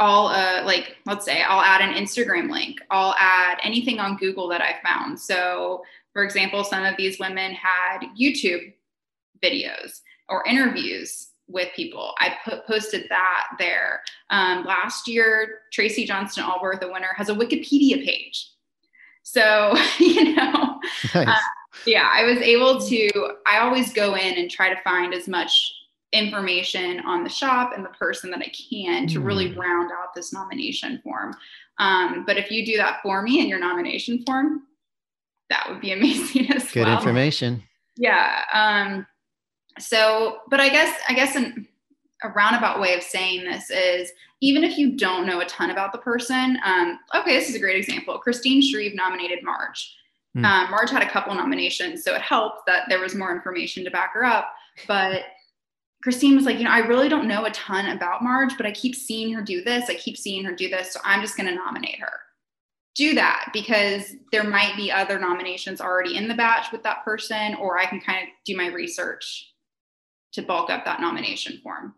[0.00, 2.80] all uh, like let's say i'll add an instagram link.
[2.90, 5.18] I'll add anything on google that i found.
[5.20, 8.74] So for example some of these women had youtube
[9.42, 12.14] videos or interviews with people.
[12.18, 14.02] I put, posted that there.
[14.30, 18.50] Um, last year, Tracy Johnston Allworth, the winner, has a Wikipedia page.
[19.22, 20.80] So, you know,
[21.14, 21.28] nice.
[21.28, 21.38] uh,
[21.84, 23.10] yeah, I was able to,
[23.46, 25.72] I always go in and try to find as much
[26.12, 29.60] information on the shop and the person that I can to really hmm.
[29.60, 31.34] round out this nomination form.
[31.78, 34.62] Um, but if you do that for me in your nomination form,
[35.50, 36.96] that would be amazing as Good well.
[36.96, 37.62] Good information.
[37.96, 38.42] Yeah.
[38.52, 39.06] Um,
[39.78, 41.66] so but i guess i guess an,
[42.22, 44.10] a roundabout way of saying this is
[44.40, 47.58] even if you don't know a ton about the person um, okay this is a
[47.58, 48.18] great example.
[48.18, 49.94] Christine shreve nominated marge.
[50.36, 50.44] Mm.
[50.44, 53.90] um, marge had a couple nominations so it helped that there was more information to
[53.90, 54.52] back her up.
[54.86, 55.22] But
[56.02, 58.70] christine was like you know i really don't know a ton about marge but i
[58.70, 61.48] keep seeing her do this i keep seeing her do this so i'm just going
[61.48, 62.20] to nominate her.
[62.94, 67.54] Do that because there might be other nominations already in the batch with that person
[67.56, 69.52] or i can kind of do my research
[70.36, 71.94] to bulk up that nomination form.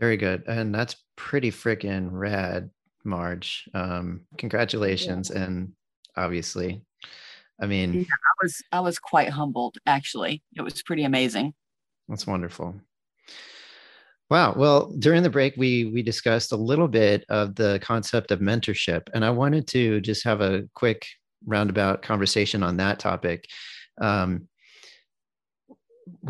[0.00, 0.42] Very good.
[0.48, 2.70] And that's pretty freaking rad,
[3.04, 3.68] Marge.
[3.74, 5.30] Um, congratulations.
[5.32, 5.44] Yeah.
[5.44, 5.72] And
[6.16, 6.82] obviously,
[7.60, 10.42] I mean, yeah, I was I was quite humbled actually.
[10.56, 11.54] It was pretty amazing.
[12.08, 12.74] That's wonderful.
[14.30, 14.54] Wow.
[14.56, 19.02] Well, during the break, we we discussed a little bit of the concept of mentorship,
[19.14, 21.06] and I wanted to just have a quick
[21.46, 23.46] roundabout conversation on that topic.
[24.00, 24.48] Um,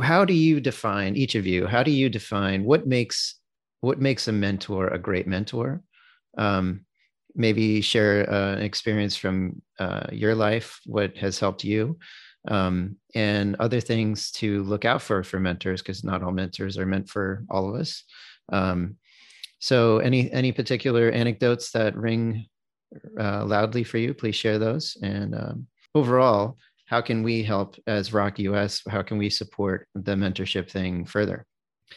[0.03, 3.37] how do you define each of you how do you define what makes
[3.85, 5.83] what makes a mentor a great mentor?
[6.39, 6.87] Um,
[7.37, 11.99] maybe share uh, an experience from uh, your life what has helped you
[12.49, 16.87] um, and other things to look out for for mentors because not all mentors are
[16.87, 18.05] meant for all of us.
[18.53, 18.97] Um,
[19.59, 22.47] so any any particular anecdotes that ring
[23.21, 24.97] uh, loudly for you please share those.
[25.03, 26.57] And um, overall
[26.87, 28.83] how can we help as ROQ US?
[28.89, 31.47] How can we support the mentorship thing further?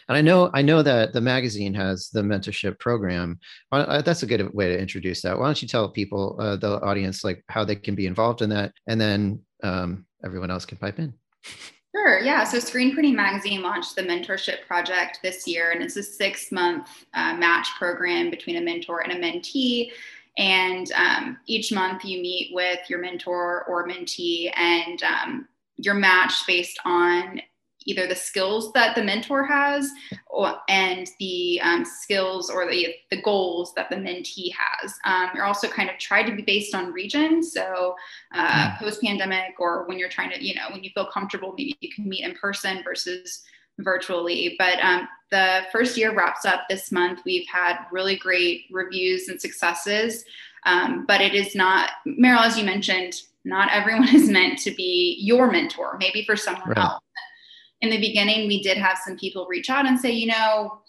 [0.08, 3.40] And I know I know that the magazine has the mentorship program.
[3.72, 5.38] Uh, that's a good way to introduce that.
[5.38, 8.50] Why don't you tell people, uh, the audience, like how they can be involved in
[8.50, 11.14] that, and then um, everyone else can pipe in.
[11.96, 12.20] Sure.
[12.20, 12.44] Yeah.
[12.44, 17.06] So Screen Printing Magazine launched the mentorship project this year, and it's a six month
[17.16, 19.92] uh, match program between a mentor and a mentee.
[20.38, 25.48] And um, each month you meet with your mentor or mentee and um,
[25.78, 27.42] you're matched based on
[27.88, 29.90] either the skills that the mentor has
[30.28, 34.94] or, and the um, skills or the, the goals that the mentee has.
[35.06, 37.42] Um, you're also kind of tried to be based on region.
[37.42, 37.96] So
[38.36, 38.84] uh, hmm.
[38.84, 41.90] post pandemic or when you're trying to, you know, when you feel comfortable, maybe you
[41.96, 43.44] can meet in person versus
[43.80, 44.56] virtually.
[44.58, 47.22] But um, the first year wraps up this month.
[47.26, 50.24] We've had really great reviews and successes.
[50.66, 53.14] Um, but it is not, Meryl, as you mentioned,
[53.46, 56.78] not everyone is meant to be your mentor, maybe for someone right.
[56.78, 57.02] else.
[57.82, 60.82] In the beginning, we did have some people reach out and say, you know,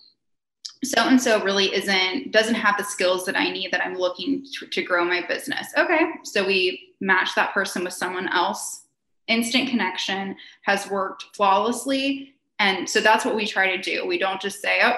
[0.84, 4.46] so and so really isn't doesn't have the skills that I need that I'm looking
[4.54, 5.66] to, to grow my business.
[5.76, 8.84] Okay, so we match that person with someone else.
[9.26, 14.06] Instant connection has worked flawlessly and so that's what we try to do.
[14.06, 14.96] We don't just say, oh,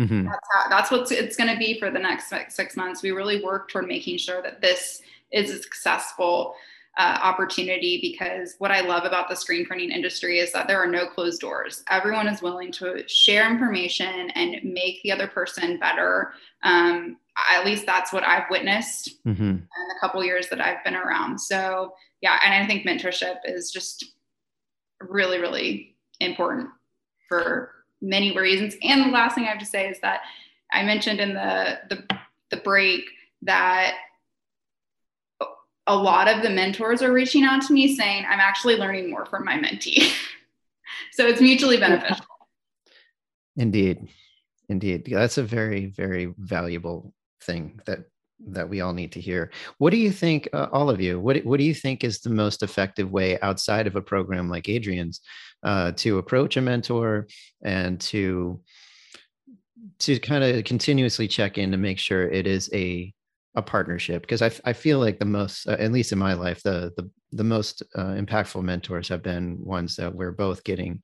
[0.00, 0.24] mm-hmm.
[0.24, 3.02] that's, how, that's what it's going to be for the next six months.
[3.02, 6.54] We really work toward making sure that this is a successful.
[6.98, 10.90] uh, opportunity because what I love about the screen printing industry is that there are
[10.90, 11.84] no closed doors.
[11.88, 16.32] Everyone is willing to share information and make the other person better.
[16.64, 17.18] Um,
[17.52, 19.42] at least that's what I've witnessed mm-hmm.
[19.42, 21.40] in the couple years that I've been around.
[21.40, 24.04] So yeah, and I think mentorship is just
[25.00, 26.68] really, really important
[27.28, 28.76] for many reasons.
[28.82, 30.20] And the last thing I have to say is that
[30.72, 32.18] I mentioned in the the,
[32.50, 33.04] the break
[33.42, 33.94] that
[35.88, 39.24] a lot of the mentors are reaching out to me saying, I'm actually learning more
[39.24, 40.12] from my mentee.
[41.12, 42.26] so it's mutually beneficial.
[43.56, 44.08] Indeed.
[44.68, 45.08] Indeed.
[45.10, 48.00] That's a very, very valuable thing that
[48.46, 49.50] that we all need to hear.
[49.78, 51.18] What do you think, uh, all of you?
[51.18, 54.68] What what do you think is the most effective way outside of a program like
[54.68, 55.20] Adrienne's
[55.62, 57.26] uh, to approach a mentor
[57.62, 58.60] and to
[60.00, 63.12] to kind of continuously check in to make sure it is a
[63.54, 64.22] a partnership?
[64.22, 67.10] Because I I feel like the most, uh, at least in my life, the the
[67.32, 71.02] the most uh, impactful mentors have been ones that we're both getting,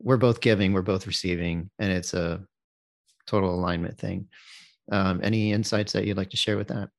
[0.00, 2.40] we're both giving, we're both receiving, and it's a
[3.26, 4.26] total alignment thing.
[4.92, 6.90] Um, any insights that you'd like to share with that?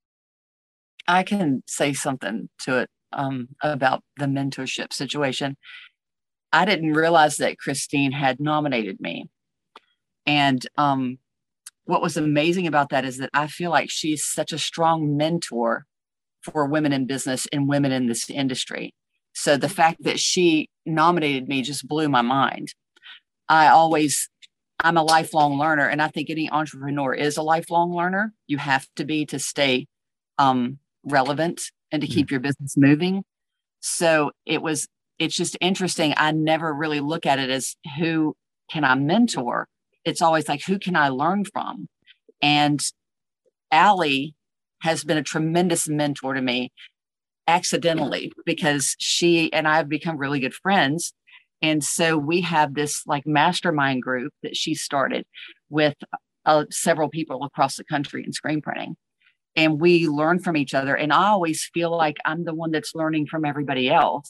[1.08, 5.56] I can say something to it um, about the mentorship situation.
[6.52, 9.30] I didn't realize that Christine had nominated me.
[10.26, 11.20] And um,
[11.86, 15.86] what was amazing about that is that I feel like she's such a strong mentor
[16.41, 18.94] for women in business and women in this industry.
[19.34, 22.74] So the fact that she nominated me just blew my mind.
[23.50, 24.30] I always
[24.84, 28.34] I'm a lifelong learner, and I think any entrepreneur is a lifelong learner.
[28.48, 29.88] You have to be to stay
[30.38, 31.62] um, relevant
[31.92, 33.24] and to keep your business moving.
[33.80, 34.88] So it was.
[35.20, 36.14] It's just interesting.
[36.18, 38.36] I never really look at it as who
[38.70, 39.68] can I mentor.
[40.04, 41.88] It's always like who can I learn from,
[42.42, 42.82] and
[43.72, 44.36] Allie
[44.82, 46.72] has been a tremendous mentor to me
[47.48, 51.14] accidentally because she and I have become really good friends
[51.64, 55.26] and so we have this like mastermind group that she started
[55.70, 55.95] with
[56.45, 58.97] uh, several people across the country in screen printing.
[59.55, 60.93] And we learn from each other.
[60.93, 64.30] And I always feel like I'm the one that's learning from everybody else.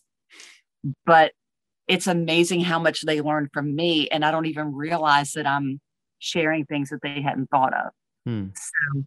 [1.05, 1.31] But
[1.87, 4.07] it's amazing how much they learn from me.
[4.09, 5.81] And I don't even realize that I'm
[6.19, 7.91] sharing things that they hadn't thought of.
[8.27, 8.47] Hmm.
[8.53, 9.03] So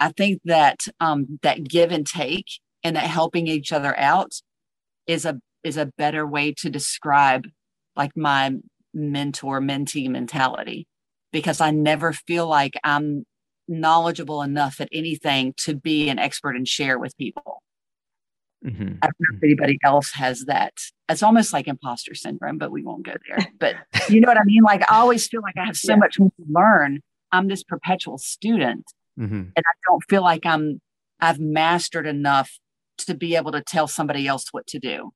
[0.00, 2.46] I think that um, that give and take
[2.82, 4.32] and that helping each other out
[5.06, 7.46] is a is a better way to describe
[7.96, 8.52] like my
[8.92, 10.86] mentor mentee mentality
[11.32, 13.24] because I never feel like I'm
[13.66, 17.62] knowledgeable enough at anything to be an expert and share with people.
[18.64, 18.94] Mm-hmm.
[19.02, 20.72] I don't know if anybody else has that.
[21.08, 23.46] It's almost like imposter syndrome, but we won't go there.
[23.58, 23.74] But
[24.08, 24.62] you know what I mean?
[24.62, 25.98] Like I always feel like I have so yeah.
[25.98, 27.00] much more to learn.
[27.32, 28.84] I'm this perpetual student.
[29.18, 29.34] Mm-hmm.
[29.34, 30.80] And I don't feel like I'm
[31.20, 32.58] I've mastered enough
[32.98, 35.12] to be able to tell somebody else what to do.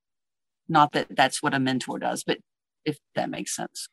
[0.68, 2.38] Not that that's what a mentor does, but
[2.84, 3.88] if that makes sense.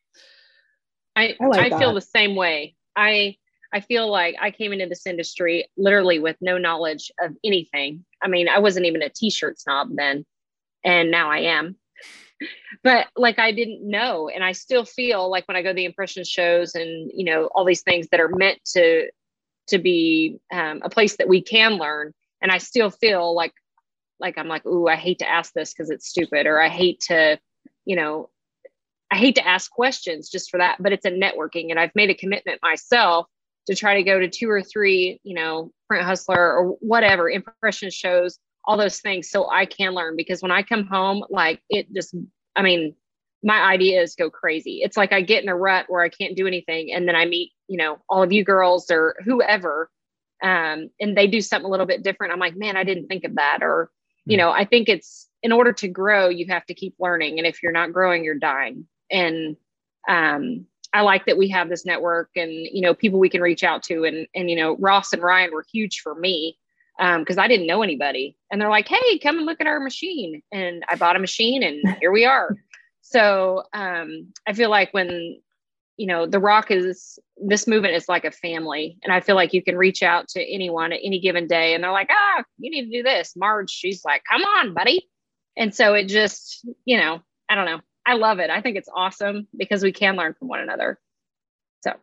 [1.15, 2.76] I I, like I feel the same way.
[2.95, 3.38] I
[3.73, 8.05] I feel like I came into this industry literally with no knowledge of anything.
[8.21, 10.26] I mean, I wasn't even a t-shirt snob then,
[10.84, 11.76] and now I am.
[12.84, 15.86] but like I didn't know, and I still feel like when I go to the
[15.86, 19.09] impression shows and you know all these things that are meant to
[19.67, 23.53] to be um, a place that we can learn, and I still feel like
[24.20, 26.99] like I'm like, ooh, I hate to ask this because it's stupid, or I hate
[27.07, 27.39] to,
[27.86, 28.30] you know,
[29.11, 30.78] I hate to ask questions just for that.
[30.82, 33.28] But it's a networking, and I've made a commitment myself
[33.68, 37.89] to try to go to two or three, you know, print hustler or whatever impression
[37.89, 40.16] shows, all those things, so I can learn.
[40.16, 42.16] Because when I come home, like it just,
[42.55, 42.95] I mean,
[43.43, 44.82] my ideas go crazy.
[44.84, 47.26] It's like I get in a rut where I can't do anything, and then I
[47.26, 49.89] meet, you know, all of you girls or whoever,
[50.43, 52.34] um, and they do something a little bit different.
[52.34, 53.89] I'm like, man, I didn't think of that, or
[54.26, 57.47] you know i think it's in order to grow you have to keep learning and
[57.47, 58.88] if you're not growing you're dying.
[59.11, 59.55] And
[60.09, 63.63] um, i like that we have this network and you know people we can reach
[63.63, 64.03] out to.
[64.03, 66.57] And and you know ross and ryan were huge for me
[66.97, 68.38] because um, i didn't know anybody.
[68.51, 70.41] And they're like hey come and look at our machine.
[70.51, 72.55] And i bought a machine and here we are.
[73.07, 75.39] So um, i feel like when
[75.97, 79.53] you know the rock is this movement is like a family and i feel like
[79.53, 82.71] you can reach out to anyone at any given day and they're like ah you
[82.71, 83.35] need to do this.
[83.35, 85.07] Marge she's like come on buddy.
[85.57, 87.79] And so it just you know i don't know.
[88.05, 88.51] I love it.
[88.51, 90.99] I think it's awesome because we can learn from one another.
[91.83, 91.93] So.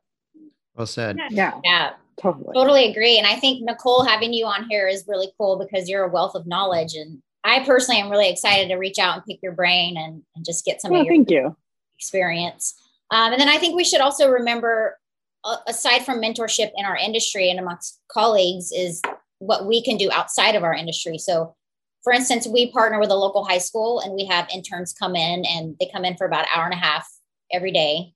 [0.75, 1.17] Well said.
[1.31, 1.61] Yeah.
[1.63, 1.93] Yeah.
[2.21, 2.55] Totally.
[2.55, 3.19] Totally agree.
[3.19, 6.35] And i think nicole having you on here is really cool because you're a wealth
[6.35, 9.97] of knowledge and i personally am really excited to reach out and pick your brain
[9.97, 11.57] and, and just get some well, of your thank you.
[11.99, 12.75] experience
[13.13, 14.99] um, and then I think we should also remember,
[15.45, 19.03] uh, aside from mentorship in our industry and amongst colleagues, is
[19.39, 21.19] what we can do outside of our industry.
[21.19, 21.55] So,
[22.03, 25.45] for instance, we partner with a local high school and we have interns come in
[25.45, 27.07] and they come in for about an hour and a half
[27.53, 28.15] every day,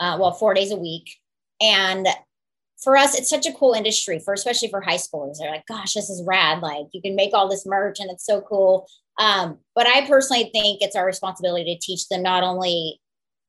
[0.00, 1.10] uh, well, four days a week.
[1.60, 2.08] And
[2.82, 5.38] for us, it's such a cool industry for especially for high schoolers.
[5.38, 6.62] They're like, gosh, this is rad.
[6.62, 8.86] Like you can make all this merch and it's so cool.
[9.18, 13.00] Um, but I personally think it's our responsibility to teach them not only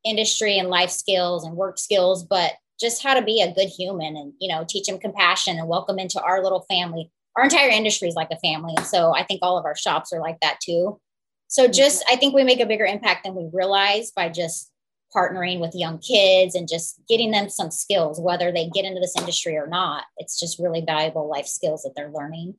[0.06, 4.16] industry and life skills and work skills, but just how to be a good human
[4.16, 7.12] and, you know, teach them compassion and welcome into our little family.
[7.36, 8.76] Our entire industry is like a family.
[8.84, 11.00] So I think all of our shops are like that too.
[11.48, 14.72] So just, I think we make a bigger impact than we realize by just
[15.16, 19.16] partnering with young kids and just getting them some skills, whether they get into this
[19.18, 20.04] industry or not.
[20.18, 22.56] It's just really valuable life skills that they're learning.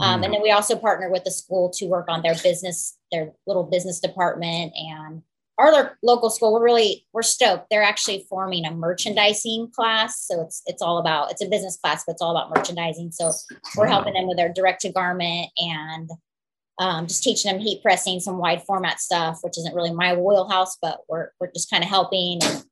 [0.00, 3.32] Um, and then we also partner with the school to work on their business, their
[3.46, 5.22] little business department and
[5.58, 6.52] our local school.
[6.52, 7.66] We're really we're stoked.
[7.70, 12.04] They're actually forming a merchandising class, so it's it's all about it's a business class,
[12.06, 13.12] but it's all about merchandising.
[13.12, 13.30] So
[13.76, 16.10] we're helping them with their direct to garment and
[16.78, 20.76] um, just teaching them heat pressing, some wide format stuff, which isn't really my wheelhouse,
[20.80, 22.64] but we're, we're just kind of helping and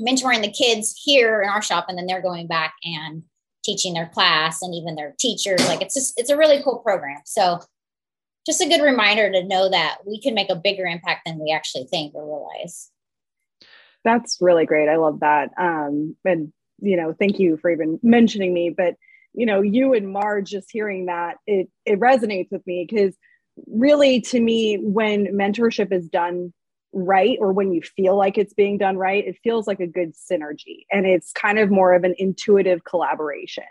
[0.00, 1.86] mentoring the kids here in our shop.
[1.88, 3.22] And then they're going back and
[3.64, 5.66] teaching their class and even their teachers.
[5.68, 7.20] Like it's just, it's a really cool program.
[7.24, 7.60] So
[8.46, 11.52] just a good reminder to know that we can make a bigger impact than we
[11.52, 12.90] actually think or realize.
[14.04, 14.88] That's really great.
[14.88, 15.50] I love that.
[15.58, 18.96] Um, and, you know, thank you for even mentioning me, but
[19.36, 23.16] you know, you and Marge just hearing that, it, it resonates with me because
[23.66, 26.52] really to me when mentorship is done
[26.92, 30.12] right or when you feel like it's being done right it feels like a good
[30.14, 33.64] synergy and it's kind of more of an intuitive collaboration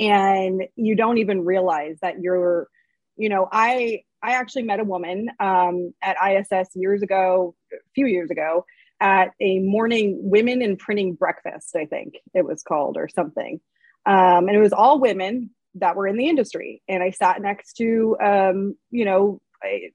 [0.00, 2.68] and you don't even realize that you're
[3.16, 8.06] you know i i actually met a woman um, at iss years ago a few
[8.06, 8.64] years ago
[9.00, 13.60] at a morning women in printing breakfast i think it was called or something
[14.06, 16.82] um, and it was all women that were in the industry.
[16.88, 19.92] And I sat next to, um, you know, a,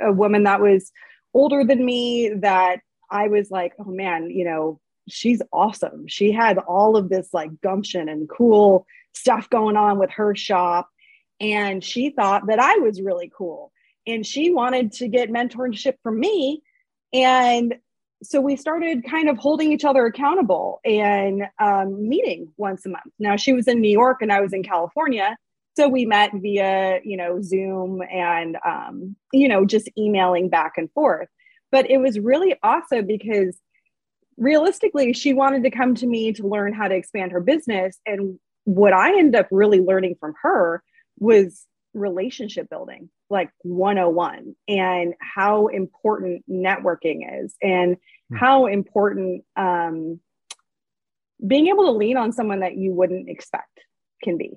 [0.00, 0.90] a woman that was
[1.32, 2.80] older than me that
[3.10, 6.06] I was like, oh man, you know, she's awesome.
[6.08, 10.88] She had all of this like gumption and cool stuff going on with her shop.
[11.40, 13.72] And she thought that I was really cool.
[14.06, 16.62] And she wanted to get mentorship from me.
[17.12, 17.74] And
[18.22, 23.12] so we started kind of holding each other accountable and um, meeting once a month.
[23.18, 25.36] Now she was in New York and I was in California,
[25.76, 30.90] so we met via you know Zoom and um, you know just emailing back and
[30.92, 31.28] forth.
[31.70, 33.58] But it was really awesome because
[34.36, 38.38] realistically, she wanted to come to me to learn how to expand her business, and
[38.64, 40.82] what I ended up really learning from her
[41.18, 48.36] was relationship building like 101 and how important networking is and mm-hmm.
[48.36, 50.20] how important um,
[51.44, 53.80] being able to lean on someone that you wouldn't expect
[54.22, 54.52] can be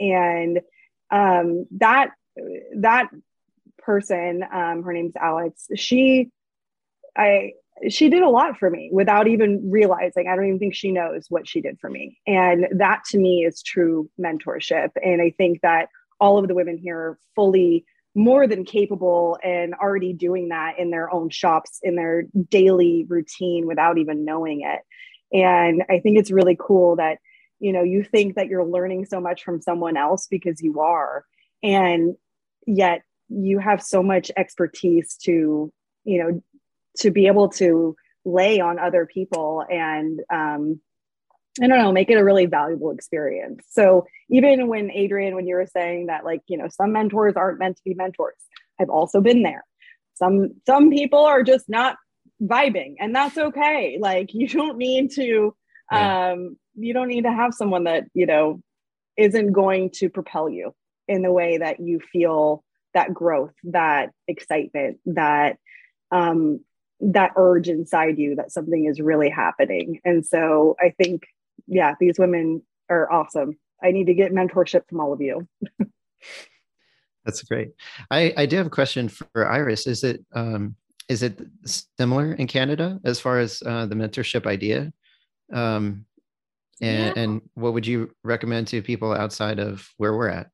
[0.00, 0.60] and
[1.10, 2.10] um, that
[2.76, 3.08] that
[3.78, 6.30] person um, her name's alex she
[7.16, 7.52] i
[7.88, 10.28] she did a lot for me without even realizing.
[10.28, 12.18] I don't even think she knows what she did for me.
[12.26, 14.90] And that to me is true mentorship.
[15.02, 15.88] And i think that
[16.20, 20.90] all of the women here are fully more than capable and already doing that in
[20.90, 24.80] their own shops in their daily routine without even knowing it.
[25.36, 27.18] And i think it's really cool that
[27.58, 31.24] you know you think that you're learning so much from someone else because you are.
[31.62, 32.16] And
[32.66, 35.72] yet you have so much expertise to
[36.04, 36.42] you know
[36.98, 40.80] to be able to lay on other people and um,
[41.60, 43.64] I don't know, make it a really valuable experience.
[43.68, 47.58] So even when Adrienne, when you were saying that, like, you know, some mentors aren't
[47.58, 48.36] meant to be mentors,
[48.80, 49.64] I've also been there.
[50.14, 51.96] Some some people are just not
[52.42, 53.98] vibing, and that's okay.
[54.00, 55.54] Like you don't need to
[55.90, 56.30] yeah.
[56.30, 58.62] um you don't need to have someone that, you know,
[59.18, 60.74] isn't going to propel you
[61.06, 62.64] in the way that you feel
[62.94, 65.58] that growth, that excitement, that
[66.10, 66.60] um
[67.02, 70.00] that urge inside you that something is really happening.
[70.04, 71.24] And so I think
[71.66, 73.58] yeah, these women are awesome.
[73.82, 75.46] I need to get mentorship from all of you.
[77.24, 77.70] That's great.
[78.10, 79.86] I, I do have a question for Iris.
[79.86, 80.76] Is it um,
[81.08, 81.40] is it
[81.98, 84.92] similar in Canada as far as uh, the mentorship idea?
[85.52, 86.06] Um,
[86.80, 87.22] and, yeah.
[87.22, 90.48] and what would you recommend to people outside of where we're at?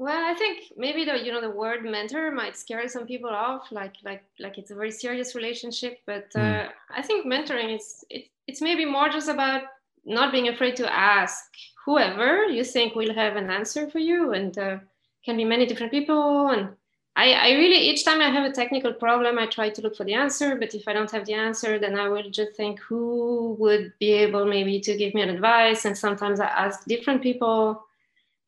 [0.00, 3.70] Well, I think maybe the you know the word mentor might scare some people off,
[3.70, 5.98] like like like it's a very serious relationship.
[6.06, 6.68] But uh, mm.
[6.88, 9.64] I think mentoring is it, it's maybe more just about
[10.06, 11.44] not being afraid to ask
[11.84, 14.78] whoever you think will have an answer for you and uh,
[15.22, 16.70] can be many different people and
[17.16, 20.04] I, I really each time i have a technical problem i try to look for
[20.04, 23.56] the answer but if i don't have the answer then i will just think who
[23.58, 27.84] would be able maybe to give me an advice and sometimes i ask different people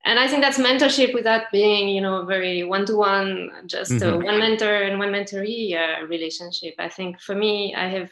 [0.04, 4.24] and I think that's mentorship without being, you know, very one-to-one, just mm-hmm.
[4.24, 6.74] one mentor and one mentoree uh, relationship.
[6.78, 8.10] I think for me, I have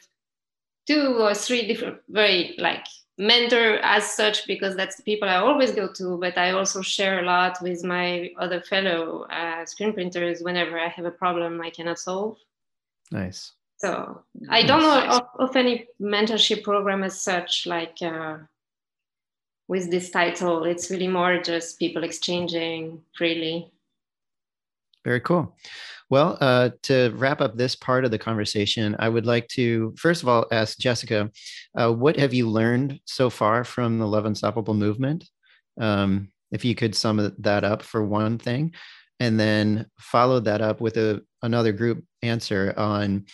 [0.87, 2.87] two or three different, very like
[3.19, 6.17] mentor as such because that's the people I always go to.
[6.19, 10.89] But I also share a lot with my other fellow uh, screen printers whenever I
[10.89, 12.39] have a problem I cannot solve.
[13.11, 13.53] Nice.
[13.79, 17.97] So I don't know of, of, any mentorship program as such, like.
[18.01, 18.39] Uh,
[19.71, 20.65] with this title.
[20.65, 23.71] It's really more just people exchanging freely.
[25.05, 25.57] Very cool.
[26.11, 30.25] Well, uh, to wrap up this part of the conversation, I would like to first
[30.25, 31.31] of all ask Jessica,
[31.79, 35.31] uh, what have you learned so far from the Love Unstoppable movement?
[35.81, 38.75] Um, if you could sum that up for one thing,
[39.21, 43.25] and then follow that up with a another group answer on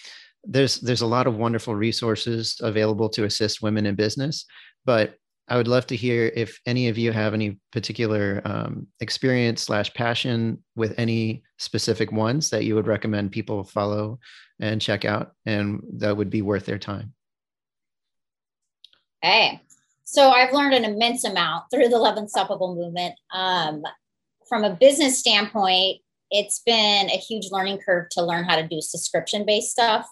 [0.44, 4.44] there's there's a lot of wonderful resources available to assist women in business,
[4.84, 5.16] but
[5.48, 9.94] I would love to hear if any of you have any particular um, experience slash
[9.94, 14.18] passion with any specific ones that you would recommend people follow
[14.58, 17.12] and check out, and that would be worth their time.
[19.22, 19.60] Hey,
[20.04, 23.14] so I've learned an immense amount through the Love Unstoppable movement.
[23.32, 23.82] Um,
[24.48, 28.80] from a business standpoint, it's been a huge learning curve to learn how to do
[28.80, 30.06] subscription based stuff.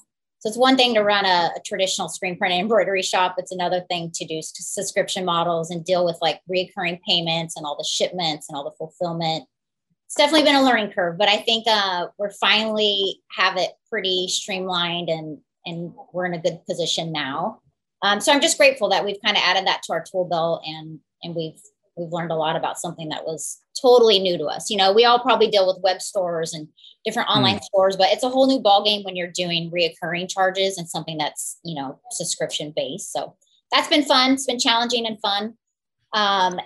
[0.44, 3.36] So it's one thing to run a, a, traditional screen print embroidery shop.
[3.38, 7.78] It's another thing to do subscription models and deal with like reoccurring payments and all
[7.78, 9.48] the shipments and all the fulfillment.
[10.04, 14.28] It's definitely been a learning curve, but I think uh, we're finally have it pretty
[14.28, 17.60] streamlined and and we're in a good position now.
[18.02, 20.62] Um, so I'm just grateful that we've kind of added that to our tool belt
[20.66, 21.58] and and we've
[21.96, 24.70] we've learned a lot about something that was totally new to us.
[24.70, 26.68] You know, we all probably deal with web stores and
[27.04, 27.38] different hmm.
[27.38, 27.64] online mm.
[27.64, 31.58] stores, but it's a whole new ballgame when you're doing reoccurring charges and something that's,
[31.64, 33.12] you know, subscription based.
[33.12, 33.36] So
[33.70, 34.32] that's been fun.
[34.32, 35.54] It's been challenging and fun.
[36.12, 36.58] Um,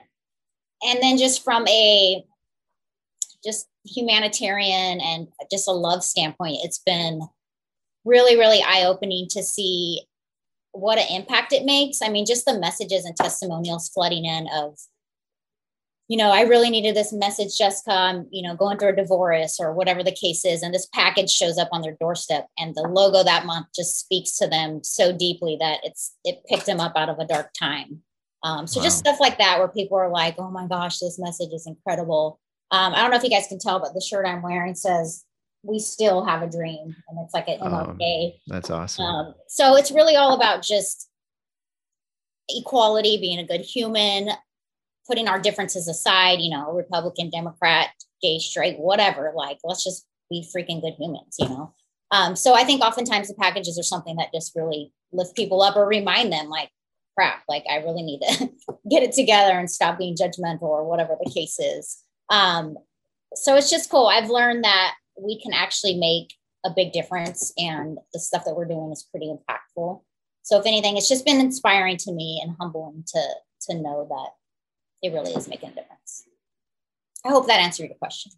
[0.83, 2.25] and then just from a
[3.45, 7.21] just humanitarian and just a love standpoint, it's been
[8.05, 10.03] really, really eye opening to see
[10.73, 12.01] what an impact it makes.
[12.03, 14.79] I mean, just the messages and testimonials flooding in of
[16.09, 17.93] you know, I really needed this message, Jessica.
[17.93, 20.63] I'm, you know, going through a divorce or whatever the case is.
[20.63, 22.47] And this package shows up on their doorstep.
[22.59, 26.65] And the logo that month just speaks to them so deeply that it's it picked
[26.65, 28.03] them up out of a dark time.
[28.43, 28.85] Um, so wow.
[28.85, 32.41] just stuff like that where people are like, oh my gosh, this message is incredible.
[32.71, 35.25] Um, I don't know if you guys can tell, but the shirt I'm wearing says
[35.63, 36.97] we still have a dream.
[37.09, 38.27] And it's like an MLK.
[38.27, 39.05] Um, that's awesome.
[39.05, 41.11] Um, so it's really all about just
[42.49, 44.31] equality, being a good human,
[45.09, 47.89] putting our differences aside, you know, Republican, Democrat,
[48.23, 51.75] gay, straight, whatever, like let's just be freaking good humans, you know.
[52.11, 55.77] Um, so I think oftentimes the packages are something that just really lift people up
[55.77, 56.71] or remind them like,
[57.17, 58.51] crap, like I really need to
[58.91, 61.99] get it together and stop being judgmental or whatever the case is.
[62.31, 62.77] Um,
[63.35, 64.07] so it's just cool.
[64.07, 66.35] I've learned that we can actually make
[66.65, 70.03] a big difference and the stuff that we're doing is pretty impactful.
[70.43, 73.21] So if anything, it's just been inspiring to me and humbling to
[73.63, 74.31] to know that
[75.03, 76.25] it really is making a difference.
[77.25, 78.33] I hope that answered your question.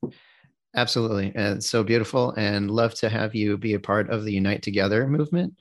[0.76, 1.32] Absolutely.
[1.34, 2.32] And so beautiful.
[2.32, 5.54] And love to have you be a part of the Unite Together movement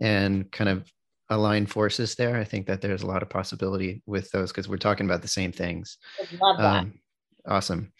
[0.00, 0.90] and kind of
[1.30, 2.36] align forces there.
[2.36, 5.28] I think that there's a lot of possibility with those because we're talking about the
[5.28, 5.98] same things.
[6.40, 6.64] love that.
[6.64, 7.00] Um,
[7.46, 7.92] awesome.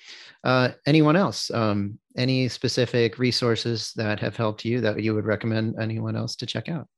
[0.42, 1.50] Uh, anyone else?
[1.50, 6.46] Um, any specific resources that have helped you that you would recommend anyone else to
[6.46, 6.88] check out?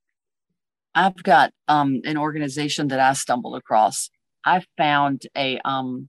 [0.95, 4.09] I've got um, an organization that I stumbled across
[4.47, 6.07] I found a um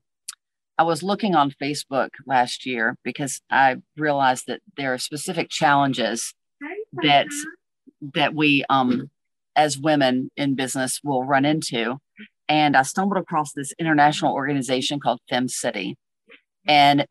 [0.79, 6.35] I was looking on Facebook last year because I realized that there are specific challenges
[7.03, 7.27] that
[8.15, 9.11] that we um
[9.57, 11.99] as women in business will run into.
[12.49, 15.95] And I stumbled across this international organization called FemCity.
[16.67, 17.07] And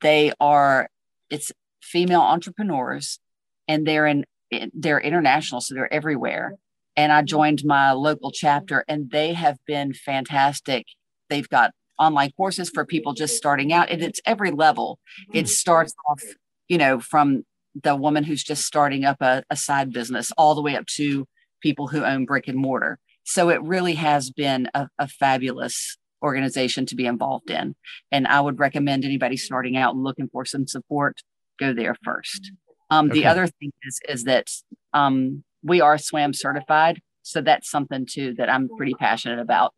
[0.00, 0.88] they are
[1.28, 1.50] it's
[1.82, 3.18] female entrepreneurs
[3.66, 4.24] and they're in
[4.72, 6.54] they're international, so they're everywhere
[6.98, 10.84] and I joined my local chapter, and they have been fantastic.
[11.30, 14.98] They've got online courses for people just starting out, and it's every level.
[15.32, 16.20] It starts off,
[16.66, 17.44] you know, from
[17.80, 21.24] the woman who's just starting up a, a side business all the way up to
[21.62, 22.98] people who own brick and mortar.
[23.22, 27.76] So it really has been a, a fabulous organization to be involved in.
[28.10, 31.22] And I would recommend anybody starting out looking for some support,
[31.60, 32.50] go there first.
[32.90, 33.20] Um, okay.
[33.20, 34.48] The other thing is, is that
[34.92, 37.00] um, we are SWAM certified.
[37.22, 39.74] So that's something too that I'm pretty passionate about.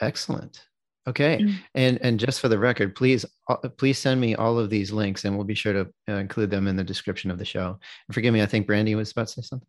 [0.00, 0.62] Excellent.
[1.08, 1.38] Okay.
[1.38, 1.56] Mm-hmm.
[1.76, 5.24] And and just for the record, please uh, please send me all of these links
[5.24, 7.78] and we'll be sure to uh, include them in the description of the show.
[8.08, 9.68] And forgive me, I think Brandy was about to say something.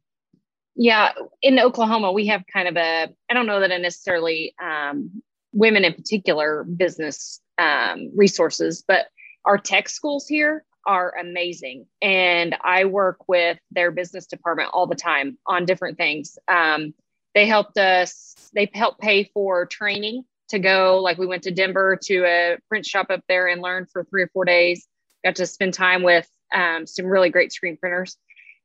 [0.75, 1.11] Yeah,
[1.41, 5.21] in Oklahoma, we have kind of a I don't know that a necessarily um,
[5.53, 9.07] women in particular business um, resources, but
[9.45, 11.85] our tech schools here are amazing.
[12.01, 16.39] And I work with their business department all the time on different things.
[16.47, 16.93] Um,
[17.35, 20.99] they helped us, they helped pay for training to go.
[21.01, 24.23] Like we went to Denver to a print shop up there and learned for three
[24.23, 24.87] or four days.
[25.23, 28.17] Got to spend time with um, some really great screen printers.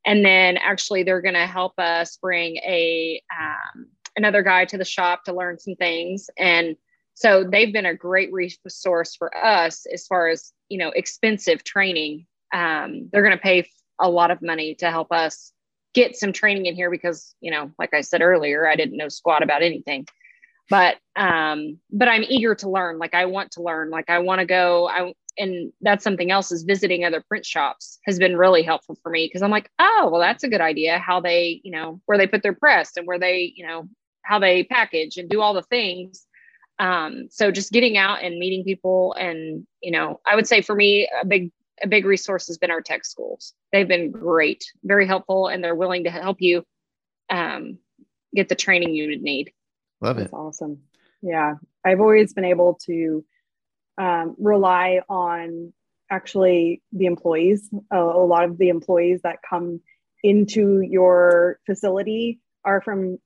[0.06, 4.84] And then actually, they're going to help us bring a um, another guy to the
[4.84, 6.28] shop to learn some things.
[6.38, 6.76] And
[7.14, 12.26] so they've been a great resource for us as far as you know expensive training
[12.54, 13.68] um, they're going to pay
[14.00, 15.52] a lot of money to help us
[15.94, 19.08] get some training in here because you know like i said earlier i didn't know
[19.08, 20.06] squat about anything.
[20.70, 22.98] But um but i'm eager to learn.
[22.98, 23.90] Like i want to learn.
[23.90, 24.88] Like i want to go.
[24.88, 29.10] I and that's something else is visiting other print shops has been really helpful for
[29.10, 32.18] me because i'm like oh well that's a good idea how they you know where
[32.18, 33.88] they put their press and where they you know
[34.24, 36.26] how they package and do all the things
[36.78, 40.74] um, so just getting out and meeting people and you know i would say for
[40.74, 41.50] me a big
[41.82, 43.54] a big resource has been our tech schools.
[43.72, 46.64] They've been great very helpful and they're willing to help you
[47.28, 47.78] um,
[48.34, 49.52] get the training you would need.
[50.00, 50.22] Love it.
[50.22, 50.82] That's awesome.
[51.22, 51.54] Yeah.
[51.84, 53.24] I've always been able to
[53.98, 55.72] um, rely on
[56.10, 57.68] actually the employees.
[57.90, 59.80] A lot of the employees that come
[60.22, 63.18] into your facility are from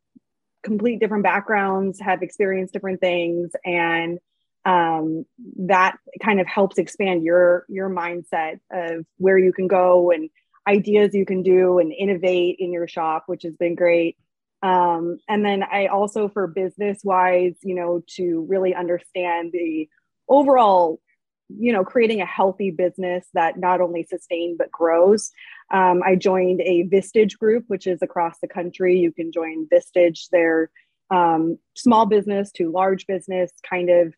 [0.66, 4.18] complete different backgrounds, have experienced different things, and
[4.64, 5.24] um,
[5.58, 10.28] that kind of helps expand your your mindset of where you can go and
[10.66, 14.16] ideas you can do and innovate in your shop, which has been great.
[14.62, 19.88] Um, and then I also, for business wise, you know, to really understand the
[20.28, 20.98] overall
[21.48, 25.30] you know creating a healthy business that not only sustains but grows.
[25.72, 28.98] Um, i joined a vistage group which is across the country.
[28.98, 30.28] You can join vistage.
[30.30, 30.70] They're
[31.10, 34.14] um, small business to large business kind of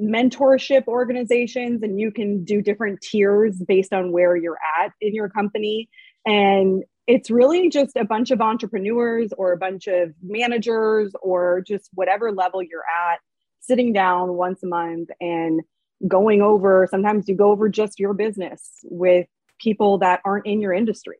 [0.00, 5.28] mentorship organizations and you can do different tiers based on where you're at in your
[5.28, 5.88] company.
[6.26, 11.88] And it's really just a bunch of entrepreneurs or a bunch of managers or just
[11.94, 13.20] whatever level you're at
[13.60, 15.60] sitting down once a month and
[16.06, 19.26] going over sometimes you go over just your business with
[19.58, 21.16] people that aren't in your industry.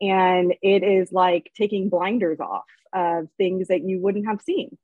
[0.00, 4.76] And it is like taking blinders off of things that you wouldn't have seen.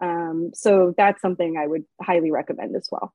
[0.00, 3.12] Um, so that's something i would highly recommend as well.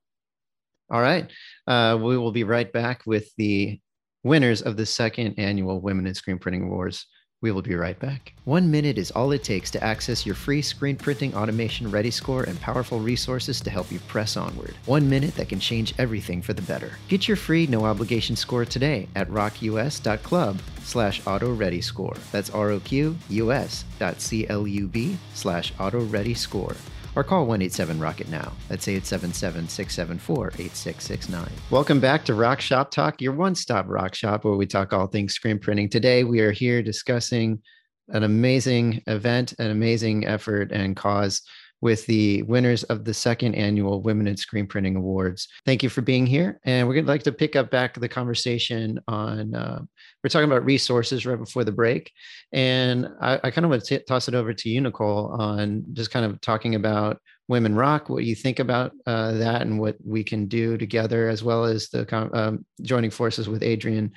[0.90, 1.30] All right.
[1.66, 3.80] Uh, we will be right back with the
[4.22, 7.06] winners of the second annual women in screen printing awards
[7.44, 8.32] we will be right back.
[8.44, 12.44] One minute is all it takes to access your free screen printing automation ready score
[12.44, 14.74] and powerful resources to help you press onward.
[14.86, 16.92] One minute that can change everything for the better.
[17.08, 22.16] Get your free no obligation score today at roqus.club slash auto ready score.
[22.32, 26.74] That's R-O-Q-U-S dot C-L-U-B slash auto ready score
[27.16, 28.52] or call 187 Rocket now.
[28.68, 31.48] That's 877 674 8669.
[31.70, 35.06] Welcome back to Rock Shop Talk, your one stop rock shop where we talk all
[35.06, 35.88] things screen printing.
[35.88, 37.62] Today, we are here discussing
[38.08, 41.42] an amazing event, an amazing effort and cause
[41.84, 45.48] with the winners of the second annual Women in Screen Printing Awards.
[45.66, 46.58] Thank you for being here.
[46.64, 49.82] And we're going to like to pick up back the conversation on, uh,
[50.22, 52.10] we're talking about resources right before the break.
[52.54, 55.84] And I, I kind of want to t- toss it over to you, Nicole, on
[55.92, 59.96] just kind of talking about Women Rock, what you think about uh, that and what
[60.02, 64.10] we can do together, as well as the um, joining forces with Adrienne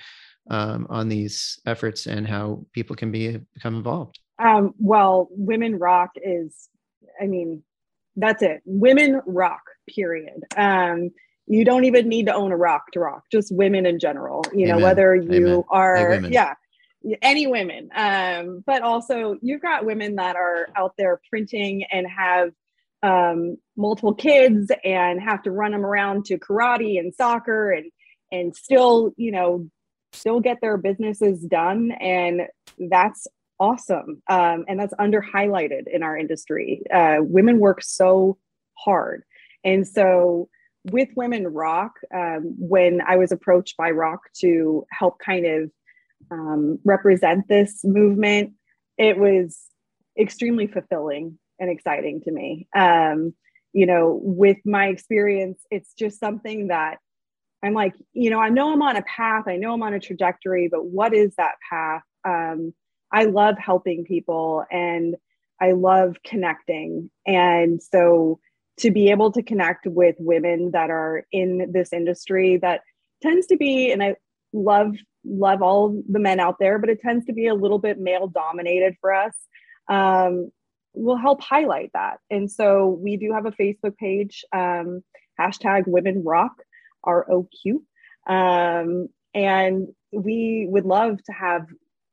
[0.49, 4.19] um, on these efforts and how people can be become involved.
[4.41, 6.69] Um, well, Women Rock is
[7.21, 7.63] I mean,
[8.15, 8.61] that's it.
[8.65, 9.61] Women rock,
[9.93, 10.43] period.
[10.55, 11.11] Um,
[11.45, 14.65] you don't even need to own a rock to rock, just women in general, you
[14.65, 14.77] Amen.
[14.77, 15.63] know, whether you Amen.
[15.69, 16.53] are, yeah,
[17.21, 17.89] any women.
[17.95, 22.51] Um, but also, you've got women that are out there printing and have
[23.03, 27.91] um, multiple kids and have to run them around to karate and soccer and
[28.31, 29.69] and still you know
[30.13, 32.41] still get their businesses done and
[32.89, 33.27] that's
[33.59, 36.83] awesome um, and that's under highlighted in our industry.
[36.93, 38.37] Uh, women work so
[38.77, 39.23] hard.
[39.63, 40.49] And so
[40.91, 45.71] with women ROQ um, when i was approached by rock to help kind of
[46.31, 48.53] um, represent this movement
[48.97, 49.65] it was
[50.19, 52.67] extremely fulfilling and exciting to me.
[52.75, 53.33] Um,
[53.73, 56.97] you know with my experience it's just something that
[57.63, 59.99] i'm like you know i know i'm on a path i know i'm on a
[59.99, 62.01] trajectory but what is that path?
[62.25, 62.73] Um,
[63.11, 65.15] I love helping people and
[65.61, 67.09] I love connecting.
[67.25, 68.39] And so
[68.79, 72.81] to be able to connect with women that are in this industry that
[73.21, 74.15] tends to be, and I
[74.53, 74.95] love
[75.25, 78.27] love all the men out there, but it tends to be a little bit male
[78.27, 79.33] dominated for us.
[79.89, 80.51] Um,
[80.93, 82.19] will help highlight that.
[82.29, 84.45] And so we do have a Facebook page.
[84.53, 85.03] Um,
[85.39, 86.53] hashtag women rock
[87.03, 87.83] r-o-q
[88.27, 91.67] um, and we would love to have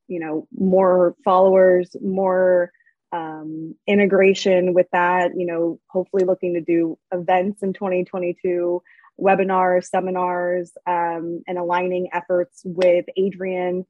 [0.09, 2.71] you know more followers more
[3.13, 8.83] um, integration with that you know hopefully looking to do events in 2022
[9.21, 13.85] webinars seminars um, and aligning efforts with adrienne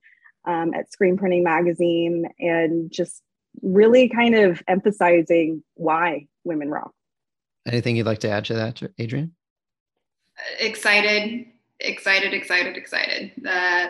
[0.44, 3.22] um, at screen printing magazine and just
[3.62, 6.92] really kind of emphasizing why women rock.
[7.66, 9.32] Anything you'd like to add to that adrienne?
[10.58, 11.46] Excited
[11.80, 13.32] excited excited excited.
[13.46, 13.88] Uh,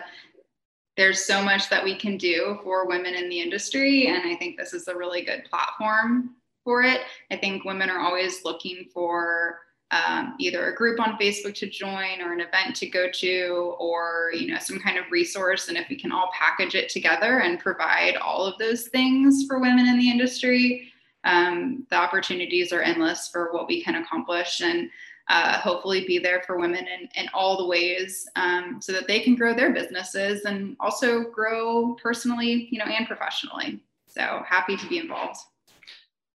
[0.97, 4.07] there's so much that we can do for women in the industry.
[4.07, 6.31] And I think this is a really good platform
[6.63, 7.01] for it.
[7.31, 9.59] I think women are always looking for
[9.91, 14.31] um, either a group on Facebook to join or an event to go to or
[14.33, 17.59] you know some kind of resource and if we can all package it together and
[17.59, 20.91] provide all of those things for women in the industry
[21.23, 24.89] um, the opportunities are endless for what we can accomplish and
[25.27, 29.19] uh, hopefully be there for women in, in all the ways um, so that they
[29.19, 33.81] can grow their businesses and also grow personally, you know, and professionally.
[34.07, 35.39] So happy to be involved.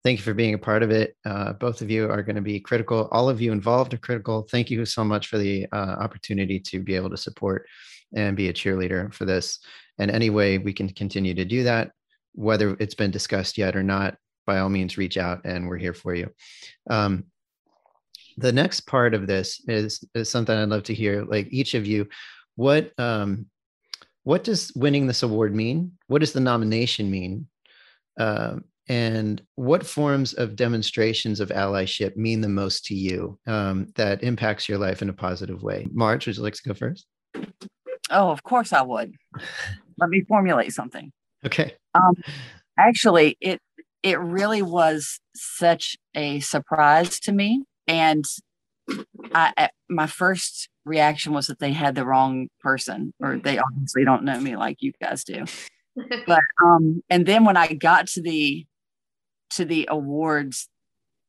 [0.03, 1.15] Thank you for being a part of it.
[1.25, 3.09] Uh, both of you are going to be critical.
[3.11, 4.47] All of you involved are critical.
[4.49, 7.67] Thank you so much for the uh, opportunity to be able to support
[8.15, 9.59] and be a cheerleader for this.
[9.97, 11.91] And any way we can continue to do that,
[12.33, 14.17] whether it's been discussed yet or not,
[14.47, 16.29] by all means, reach out and we're here for you.
[16.89, 17.25] Um,
[18.39, 21.23] the next part of this is is something I'd love to hear.
[21.25, 22.07] Like each of you,
[22.55, 23.47] what um,
[24.23, 25.91] what does winning this award mean?
[26.07, 27.47] What does the nomination mean?
[28.19, 34.23] Uh, and what forms of demonstrations of allyship mean the most to you um, that
[34.23, 35.87] impacts your life in a positive way?
[35.91, 37.05] Marge, would you like to go first?
[38.09, 39.13] Oh, of course I would.
[39.99, 41.11] Let me formulate something.
[41.45, 41.75] Okay.
[41.93, 42.15] Um,
[42.77, 43.59] actually, it
[44.01, 48.23] it really was such a surprise to me and
[49.33, 54.23] I, my first reaction was that they had the wrong person, or they obviously don't
[54.23, 55.45] know me like you guys do.
[56.27, 58.65] but um, and then when I got to the
[59.51, 60.69] to the awards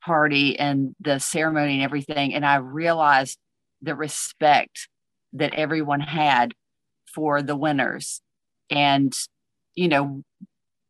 [0.05, 3.39] party and the ceremony and everything, and I realized
[3.81, 4.89] the respect
[5.33, 6.53] that everyone had
[7.15, 8.21] for the winners,
[8.69, 9.15] and
[9.75, 10.23] you know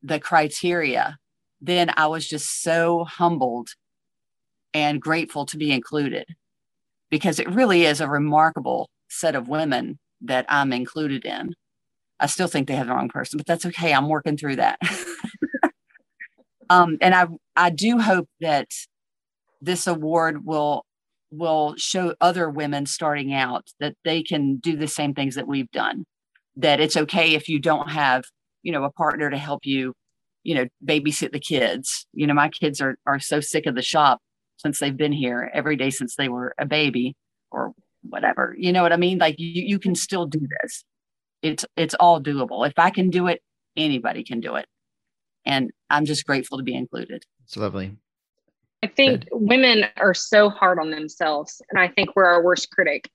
[0.03, 1.16] the criteria,
[1.61, 3.68] then I was just so humbled
[4.75, 6.27] and grateful to be included
[7.11, 11.55] because it really is a remarkable set of women that I'm included in.
[12.18, 13.93] I still think they have the wrong person, but that's okay.
[13.93, 14.79] I'm working through that.
[16.71, 18.68] um, and I I do hope that
[19.61, 20.85] this award will
[21.31, 25.71] will show other women starting out that they can do the same things that we've
[25.71, 26.05] done.
[26.57, 28.25] That it's okay if you don't have,
[28.62, 29.95] you know, a partner to help you,
[30.43, 32.07] you know, babysit the kids.
[32.12, 34.21] You know, my kids are are so sick of the shop
[34.61, 37.16] since they've been here every day since they were a baby
[37.50, 38.54] or whatever.
[38.58, 39.18] You know what I mean?
[39.18, 40.84] Like you, you can still do this.
[41.42, 42.66] It's it's all doable.
[42.68, 43.42] If I can do it,
[43.76, 44.66] anybody can do it.
[45.46, 47.24] And I'm just grateful to be included.
[47.44, 47.96] It's lovely.
[48.82, 49.28] I think Good.
[49.32, 51.61] women are so hard on themselves.
[51.70, 53.11] And I think we're our worst critic.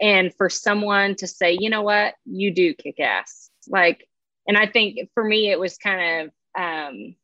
[0.00, 3.50] And for someone to say, you know what, you do kick ass.
[3.68, 4.06] Like,
[4.46, 7.14] and I think for me, it was kind of um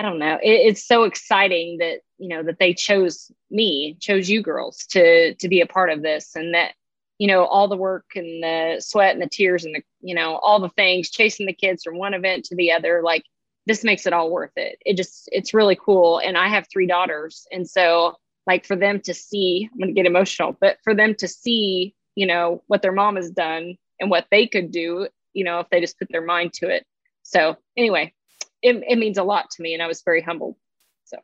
[0.00, 0.38] I don't know.
[0.42, 5.34] It, it's so exciting that you know that they chose me, chose you girls to
[5.34, 6.72] to be a part of this, and that
[7.18, 10.36] you know all the work and the sweat and the tears and the you know
[10.36, 13.02] all the things chasing the kids from one event to the other.
[13.04, 13.24] Like
[13.66, 14.78] this makes it all worth it.
[14.86, 16.18] It just it's really cool.
[16.18, 20.06] And I have three daughters, and so like for them to see, I'm gonna get
[20.06, 24.28] emotional, but for them to see, you know, what their mom has done and what
[24.30, 26.86] they could do, you know, if they just put their mind to it.
[27.22, 28.14] So anyway,
[28.62, 30.56] it, it means a lot to me and i was very humbled.
[31.04, 31.18] So.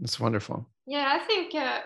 [0.00, 0.66] It's wonderful.
[0.86, 1.80] Yeah i think uh,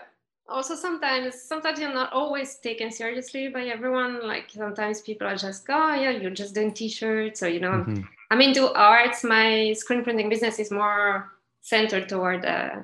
[0.47, 4.27] also sometimes sometimes you're not always taken seriously by everyone.
[4.27, 7.71] Like sometimes people are just oh yeah you're just doing t-shirts or you know.
[7.71, 8.01] Mm-hmm.
[8.31, 11.31] i'm into arts my screen printing business is more
[11.61, 12.81] centered toward uh,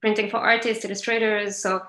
[0.00, 1.56] printing for artists illustrators.
[1.56, 1.82] So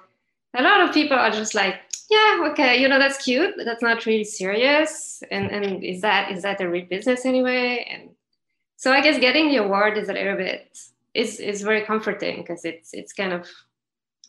[0.56, 1.76] a lot of people are just like
[2.10, 5.24] yeah okay you know that's cute but that's not really serious.
[5.32, 7.88] And and is that is that a real business anyway?
[7.90, 8.10] And
[8.82, 10.76] so I guess getting the award is a little bit
[11.14, 13.48] is is very comforting because it's it's kind of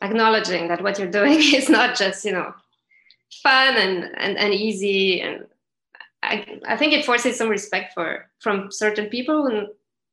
[0.03, 2.53] acknowledging that what you're doing is not just you know
[3.43, 5.23] fun and and, and easy.
[5.23, 5.47] And
[6.23, 9.69] I, I think it forces some respect for from certain people who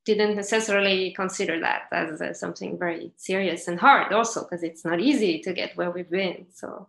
[0.05, 5.01] didn't necessarily consider that as uh, something very serious and hard also because it's not
[5.01, 6.45] easy to get where we've been.
[6.53, 6.87] So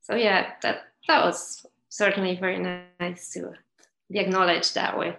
[0.00, 2.58] so yeah that that was certainly very
[2.98, 3.52] nice to
[4.10, 5.18] be acknowledged that way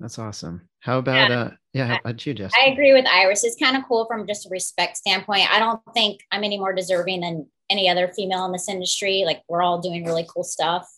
[0.00, 1.40] that's awesome how about yeah.
[1.40, 2.52] uh yeah, how about you, Jess?
[2.60, 3.44] I agree with Iris.
[3.44, 5.52] It's kind of cool from just a respect standpoint.
[5.52, 9.22] I don't think I'm any more deserving than any other female in this industry.
[9.24, 10.88] Like we're all doing really cool stuff.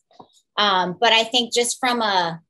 [0.57, 2.41] Um, but I think just from a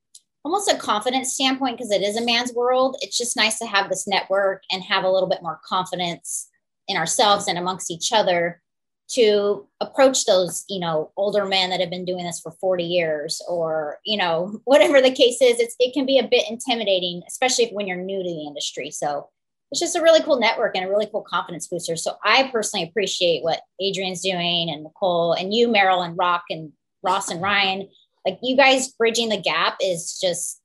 [0.44, 3.88] almost a confidence standpoint, because it is a man's world, it's just nice to have
[3.88, 6.48] this network and have a little bit more confidence
[6.86, 8.62] in ourselves and amongst each other
[9.11, 13.42] to approach those you know older men that have been doing this for 40 years
[13.48, 17.68] or you know whatever the case is it's, it can be a bit intimidating especially
[17.72, 18.90] when you're new to the industry.
[18.90, 19.28] So
[19.70, 21.96] it's just a really cool network and a really cool confidence booster.
[21.96, 26.72] So i personally appreciate what adrienne's doing and nicole and you meryl and ROQ and
[27.02, 27.88] ross and ryan.
[28.26, 30.61] Like you guys bridging the gap is just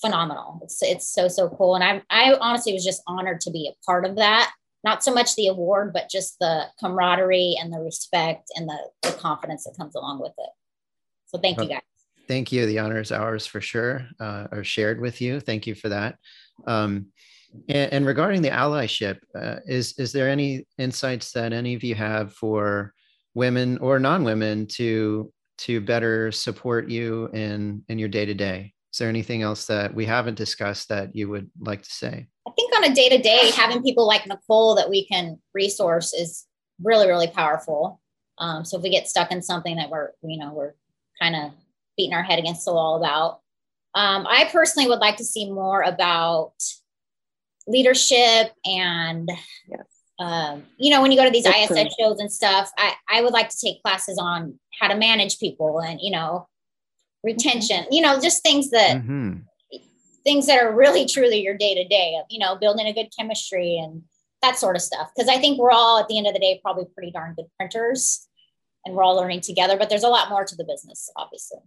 [0.00, 0.60] phenomenal.
[0.62, 1.74] It's, it's so so cool.
[1.74, 4.52] And i i honestly was just honored to be a part of that
[4.82, 9.12] not so much the award, but just the camaraderie and the respect and the, the
[9.12, 10.50] confidence that comes along with it.
[11.26, 11.82] So thank well, you guys.
[12.28, 12.66] Thank you.
[12.66, 15.40] The honor is ours for sure, uh, or shared with you.
[15.40, 16.16] Thank you for that.
[16.66, 17.06] Um,
[17.68, 21.96] and, and, regarding the allyship, uh, is is there any insights that any of you
[21.96, 22.94] have for
[23.34, 28.72] women or non-women to to better support you in in your day to day?
[28.92, 32.28] Is there anything else that we haven't discussed that you would like to say?
[32.50, 36.12] I think on a day to day, having people like Nicole that we can resource
[36.12, 36.46] is
[36.82, 38.00] really, really powerful.
[38.38, 40.74] Um, so if we get stuck in something that we're, you know, we're
[41.20, 41.52] kind of
[41.96, 43.40] beating our head against the wall about,
[43.94, 46.54] um, I personally would like to see more about
[47.68, 49.30] leadership and,
[49.68, 49.86] yes.
[50.18, 51.88] um, you know, when you go to these That's ISS true.
[52.00, 55.78] shows and stuff, I, I would like to take classes on how to manage people
[55.78, 56.48] and, you know,
[57.22, 59.40] retention, you know, just things that mm-hmm.
[60.24, 63.08] Things that are really truly your day to day of, you know, building a good
[63.16, 64.02] chemistry and
[64.42, 65.10] that sort of stuff.
[65.18, 67.46] Cause I think we're all at the end of the day probably pretty darn good
[67.56, 68.26] printers
[68.84, 71.58] and we're all learning together, but there's a lot more to the business, obviously.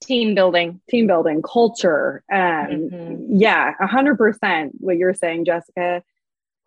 [0.00, 2.22] Team building, team building, culture.
[2.32, 3.36] Um, mm-hmm.
[3.36, 6.04] Yeah, a hundred percent what you're saying, Jessica.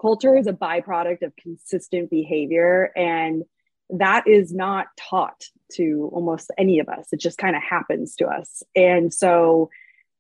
[0.01, 3.43] Culture is a byproduct of consistent behavior and
[3.91, 7.07] that is not taught to almost any of us.
[7.11, 8.63] It just kind of happens to us.
[8.75, 9.69] And so,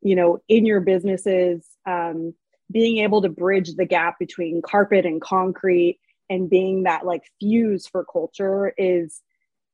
[0.01, 2.33] you know, in your businesses, um,
[2.71, 5.99] being able to bridge the gap between carpet and concrete
[6.29, 9.21] and being that like fuse for culture is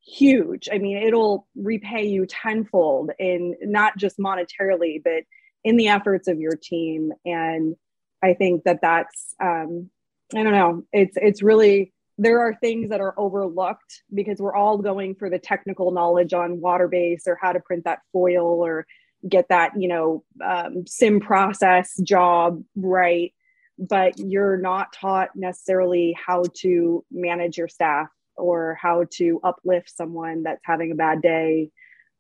[0.04, 0.70] huge.
[0.72, 5.24] I mean, it'll repay you tenfold in not just monetarily, but
[5.64, 7.12] in the efforts of your team.
[7.26, 7.76] And
[8.24, 9.90] I think that that's, um,
[10.36, 14.80] I don't know, it's, it's really, there are things that are overlooked because we're all
[14.80, 18.88] going for the technical knowledge on water base or how to print that foil or
[19.28, 23.34] get that you know um, sim process job right?
[23.80, 30.44] But you're not taught necessarily how to manage your staff or how to uplift someone
[30.44, 31.70] that's having a bad day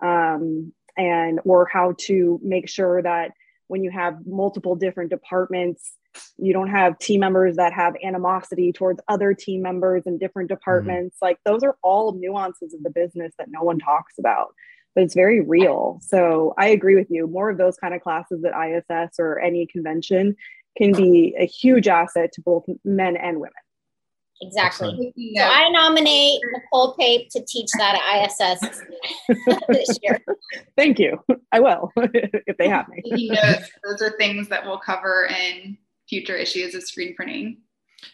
[0.01, 3.31] um, and or how to make sure that
[3.67, 5.93] when you have multiple different departments
[6.37, 11.15] you don't have team members that have animosity towards other team members in different departments.
[11.17, 11.25] Mm-hmm.
[11.25, 14.53] like those are all nuances of the business that no one talks about
[14.95, 18.43] but it's very real so i agree with you more of those kind of classes
[18.43, 20.35] at iss or any convention
[20.77, 23.53] can be a huge asset to both men and women
[24.41, 25.13] Exactly.
[25.35, 28.81] So I nominate Nicole Pape to teach that at ISS
[29.67, 30.19] this year.
[30.77, 31.19] Thank you.
[31.51, 33.31] I will if they have me.
[33.83, 35.77] those are things that we'll cover in
[36.07, 37.61] future issues of screen printing.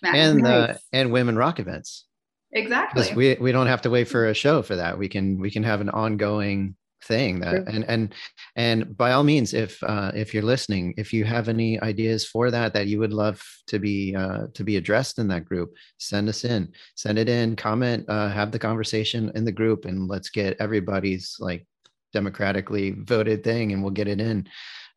[0.02, 2.06] And uh, and women rock events.
[2.54, 3.10] Exactly.
[3.16, 4.98] We we don't have to wait for a show for that.
[4.98, 7.66] We can we can have an ongoing thing that True.
[7.68, 8.14] and and
[8.56, 12.50] and by all means if uh, if you're listening if you have any ideas for
[12.52, 16.30] that that you would love to be uh, to be addressed in that group send
[16.30, 20.30] us in send it in comment uh, have the conversation in the group and let's
[20.30, 21.66] get everybody's like
[22.14, 24.48] democratically voted thing and we'll get it in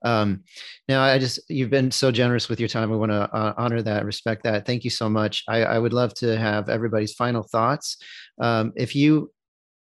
[0.05, 0.45] um,
[0.89, 2.91] now, I just you've been so generous with your time.
[2.91, 4.67] We want to uh, honor that, respect that.
[4.67, 5.43] Thank you so much.
[5.49, 7.97] I, I would love to have everybody's final thoughts.
[8.41, 9.33] Um, if you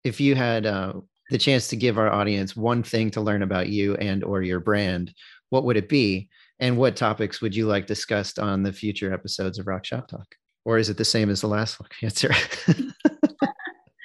[0.03, 0.93] if you had uh,
[1.29, 4.59] the chance to give our audience one thing to learn about you and or your
[4.59, 5.13] brand,
[5.49, 6.29] what would it be?
[6.59, 10.35] And what topics would you like discussed on the future episodes of ROQ Shop Talk?
[10.65, 12.31] Or is it the same as the last answer?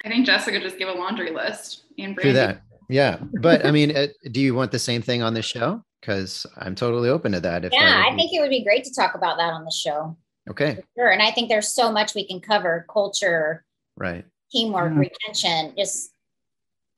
[0.05, 2.61] I think Jessica just gave a laundry list and do that.
[2.87, 5.83] Yeah, but I mean, uh, do you want the same thing on the show?
[6.05, 7.63] Because I'm totally open to that.
[7.73, 10.15] yeah, I think it would be great to talk about that on the show.
[10.47, 10.77] Okay.
[10.95, 11.09] sure.
[11.09, 13.65] And I think there's so much we can cover culture,
[13.97, 14.23] right?
[14.51, 14.99] Teamwork, mm-hmm.
[14.99, 16.11] retention, just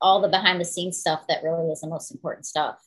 [0.01, 2.78] all the behind the scenes stuff that really is the most important stuff.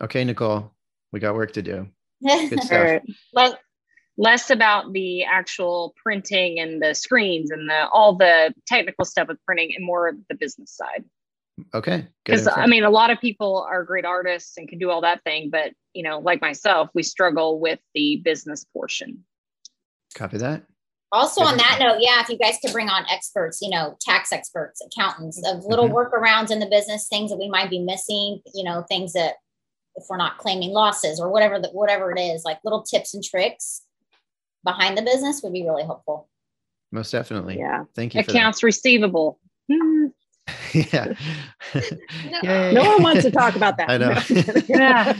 [0.00, 0.72] Okay, Nicole,
[1.12, 1.86] we got work to do.
[2.26, 3.02] Good stuff.
[3.34, 3.52] Less,
[4.16, 9.36] less about the actual printing and the screens and the all the technical stuff of
[9.44, 11.04] printing and more of the business side.
[11.72, 12.06] Okay.
[12.24, 15.22] Because I mean, a lot of people are great artists and can do all that
[15.24, 19.24] thing, but you know, like myself, we struggle with the business portion.
[20.14, 20.62] Copy that.
[21.12, 24.32] Also, on that note, yeah, if you guys could bring on experts, you know, tax
[24.32, 25.96] experts, accountants, of little mm-hmm.
[25.96, 29.34] workarounds in the business, things that we might be missing, you know, things that
[29.96, 33.24] if we're not claiming losses or whatever that whatever it is, like little tips and
[33.24, 33.82] tricks
[34.62, 36.28] behind the business would be really helpful.
[36.92, 37.58] Most definitely.
[37.58, 37.84] Yeah.
[37.96, 38.20] Thank you.
[38.20, 39.40] Accounts receivable.
[40.74, 41.14] yeah.
[42.42, 42.72] no.
[42.72, 43.90] no one wants to talk about that.
[43.90, 44.62] I know.
[44.68, 45.18] yeah.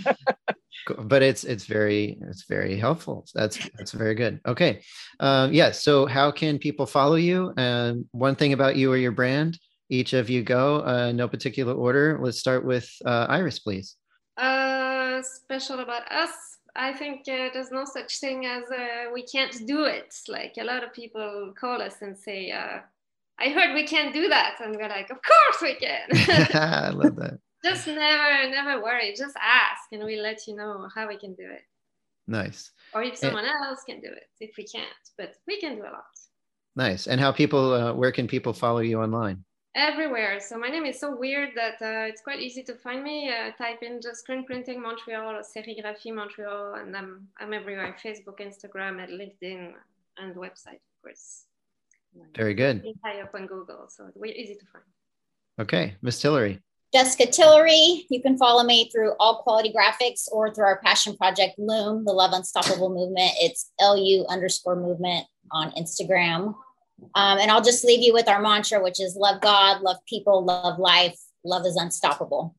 [0.99, 3.27] But it's it's very it's very helpful.
[3.35, 4.41] That's that's very good.
[4.47, 4.83] Okay.
[5.21, 5.71] Um, yeah.
[5.71, 7.53] So how can people follow you?
[7.57, 9.59] And one thing about you or your brand,
[9.89, 12.19] each of you go, uh, no particular order.
[12.21, 13.97] Let's start with uh, Iris, please.
[14.37, 16.31] Uh, special about us.
[16.77, 20.15] I think uh, there's no such thing as uh, we can't do it.
[20.29, 22.79] Like a lot of people call us and say, uh,
[23.41, 24.57] I heard we can't do that.
[24.63, 26.09] And we're like, of course we can.
[26.55, 27.39] I love that.
[27.65, 29.15] just never, never worry.
[29.17, 31.63] Just ask and we'll let you know how we can do it.
[32.27, 32.71] Nice.
[32.95, 34.89] Or if someone and, else can do it, if we can't,
[35.19, 36.05] but we can do a lot.
[36.77, 37.07] Nice.
[37.07, 39.43] And how people, uh, where can people follow you online?
[39.75, 40.41] Everywhere.
[40.41, 43.31] So my name is so weird that uh, it's quite easy to find me.
[43.31, 48.41] Uh, type in just screen printing Montreal or serigraphie Montreal, and I'm, I'm everywhere Facebook,
[48.41, 49.73] Instagram, and LinkedIn,
[50.19, 51.47] and website, of course.
[52.37, 52.85] Very good.
[53.05, 54.85] High up on Google, so it's way easy to find.
[55.61, 56.61] Okay, Miss Tillery.
[56.93, 58.07] Jessica Tillery.
[58.11, 62.13] You can follow me through All Quality Graphics or through our passion project Loom, the
[62.13, 63.33] Love Unstoppable Movement.
[63.39, 66.55] It's LU underscore movement on Instagram.
[67.15, 70.45] Um, and I'll just leave you with our mantra, which is love God, love people,
[70.45, 71.19] love life.
[71.45, 72.57] Love is unstoppable.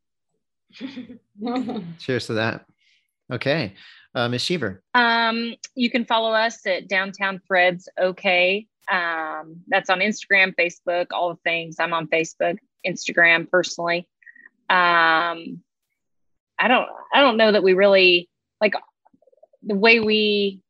[2.00, 2.66] Cheers to that.
[3.32, 3.74] Okay.
[4.16, 4.44] Uh, Ms.
[4.44, 4.80] Sheaver.
[4.94, 11.30] Um, you can follow us at Downtown Threads OK um, that's on Instagram, Facebook, all
[11.30, 11.78] the things.
[11.80, 14.10] I'm on Facebook, Instagram personally.
[14.70, 15.64] Um,
[16.60, 18.30] I don't I don't know that we really
[18.60, 18.74] like
[19.64, 20.62] the way we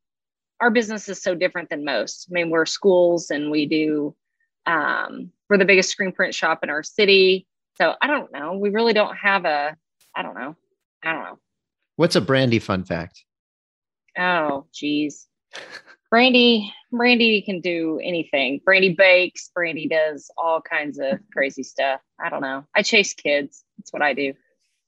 [0.60, 2.28] our business is so different than most.
[2.30, 4.14] I mean, we're schools and we do
[4.66, 7.46] um, we're the biggest screen print shop in our city.
[7.74, 8.56] So I don't know.
[8.56, 9.76] We really don't have a
[10.16, 10.56] I don't know.
[11.04, 11.38] I don't know.
[11.96, 13.24] What's a brandy fun fact?
[14.16, 15.26] Oh, geez.
[16.12, 18.60] Brandy, Brandy can do anything.
[18.66, 22.02] Brandy bakes, Brandy does all kinds of crazy stuff.
[22.22, 22.66] I don't know.
[22.76, 23.64] I chase kids.
[23.78, 24.34] That's what I do.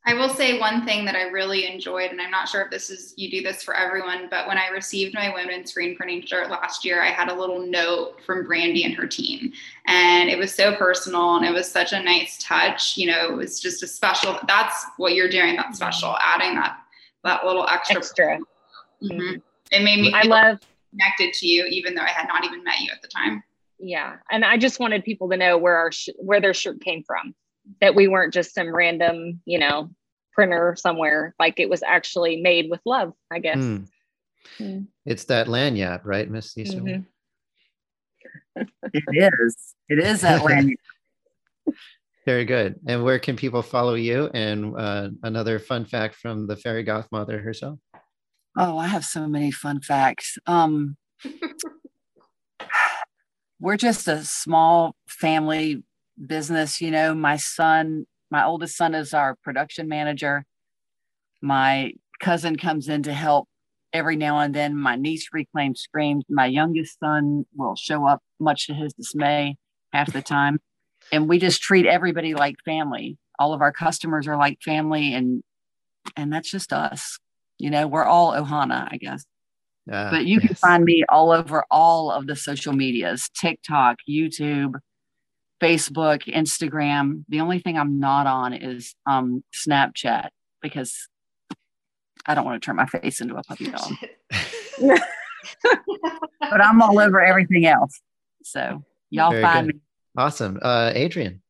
[0.05, 2.91] I will say one thing that I really enjoyed, and I'm not sure if this
[2.91, 6.51] is you do this for everyone, but when I received my women's screen printing shirt
[6.51, 9.51] last year, I had a little note from Brandy and her team.
[9.87, 12.99] And it was so personal and it was such a nice touch.
[12.99, 16.77] You know, it was just a special that's what you're doing, that's special, adding that
[17.25, 17.97] that little extra.
[17.97, 18.39] Extra.
[19.03, 19.37] Mm-hmm.
[19.73, 20.61] It made me I love
[20.95, 23.43] connected to you, even though I had not even met you at the time.
[23.79, 27.03] Yeah, and I just wanted people to know where our sh- where their shirt came
[27.03, 27.35] from,
[27.81, 29.91] that we weren't just some random, you know,
[30.33, 31.35] printer somewhere.
[31.39, 33.59] Like it was actually made with love, I guess.
[33.59, 33.89] Mm.
[34.59, 34.87] Mm.
[35.07, 37.03] It's that lanyard, right, Miss mm-hmm.
[38.93, 39.75] it is.
[39.89, 40.79] It is that lanyard.
[42.25, 42.81] Very good.
[42.87, 44.31] And where can people follow you?
[44.33, 47.79] And uh, another fun fact from the fairy goth mother herself.
[48.57, 50.39] Oh, I have so many fun facts.
[50.47, 50.97] Um,
[53.61, 55.83] we're just a small family
[56.25, 56.81] business.
[56.81, 60.45] You know, my son, my oldest son is our production manager.
[61.43, 63.49] My cousin comes in to help
[63.93, 64.77] every now and then.
[64.77, 66.25] My niece reclaims screens.
[66.29, 69.57] My youngest son will show up, much to his dismay,
[69.93, 70.61] half the time.
[71.11, 73.19] And we just treat everybody like family.
[73.39, 75.43] All of our customers are like family, and
[76.17, 77.19] and that's just us.
[77.65, 79.25] You know, we're all Ohana, I guess.
[79.91, 80.47] Uh, but you yes.
[80.47, 84.75] can find me all over all of the social medias TikTok, YouTube,
[85.63, 87.25] Facebook, Instagram.
[87.31, 90.29] The only thing I'm not on is um, Snapchat
[90.61, 91.09] because
[92.27, 93.93] I don't want to turn my face into a puppy dog.
[96.39, 97.99] but I'm all over everything else.
[98.43, 99.77] So y'all Very find good.
[99.77, 99.81] me.
[100.19, 100.59] Awesome.
[100.61, 101.41] Uh, Adrienne.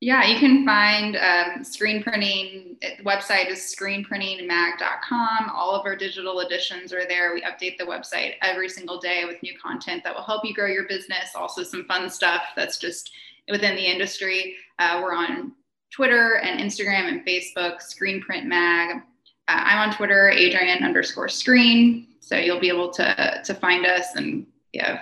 [0.00, 2.76] Yeah, you can find um, screen printing.
[3.02, 5.50] website is screenprintingmag.com.
[5.52, 7.34] All of our digital editions are there.
[7.34, 10.66] We update the website every single day with new content that will help you grow
[10.66, 11.34] your business.
[11.34, 13.10] Also, some fun stuff that's just
[13.50, 14.54] within the industry.
[14.78, 15.52] Uh, we're on
[15.90, 18.98] Twitter and Instagram and Facebook, Screen Print Mag.
[18.98, 19.00] Uh,
[19.48, 22.06] I'm on Twitter, Adrienne underscore screen.
[22.20, 25.00] So you'll be able to, to find us and we have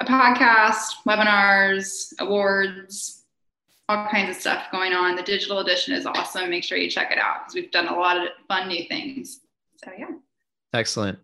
[0.00, 3.23] a podcast, webinars, awards,
[3.88, 5.16] all kinds of stuff going on.
[5.16, 6.50] The digital edition is awesome.
[6.50, 9.40] Make sure you check it out because we've done a lot of fun new things.
[9.84, 10.10] So yeah.
[10.72, 11.18] Excellent.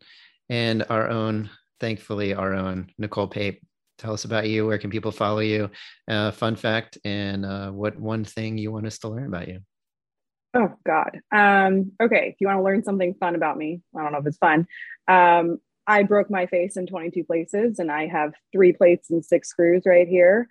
[0.49, 3.63] And our own, thankfully, our own Nicole Pape.
[3.99, 4.67] Tell us about you.
[4.67, 5.71] Where can people follow you?
[6.09, 9.61] Uh, fun fact, and uh, what one thing you want us to learn about you?
[10.55, 11.21] Oh God.
[11.31, 12.31] Um, okay.
[12.31, 14.67] If you want to learn something fun about me, I don't know if it's fun.
[15.07, 19.49] Um, I broke my face in 22 places and I have three plates and six
[19.49, 20.49] screws right here.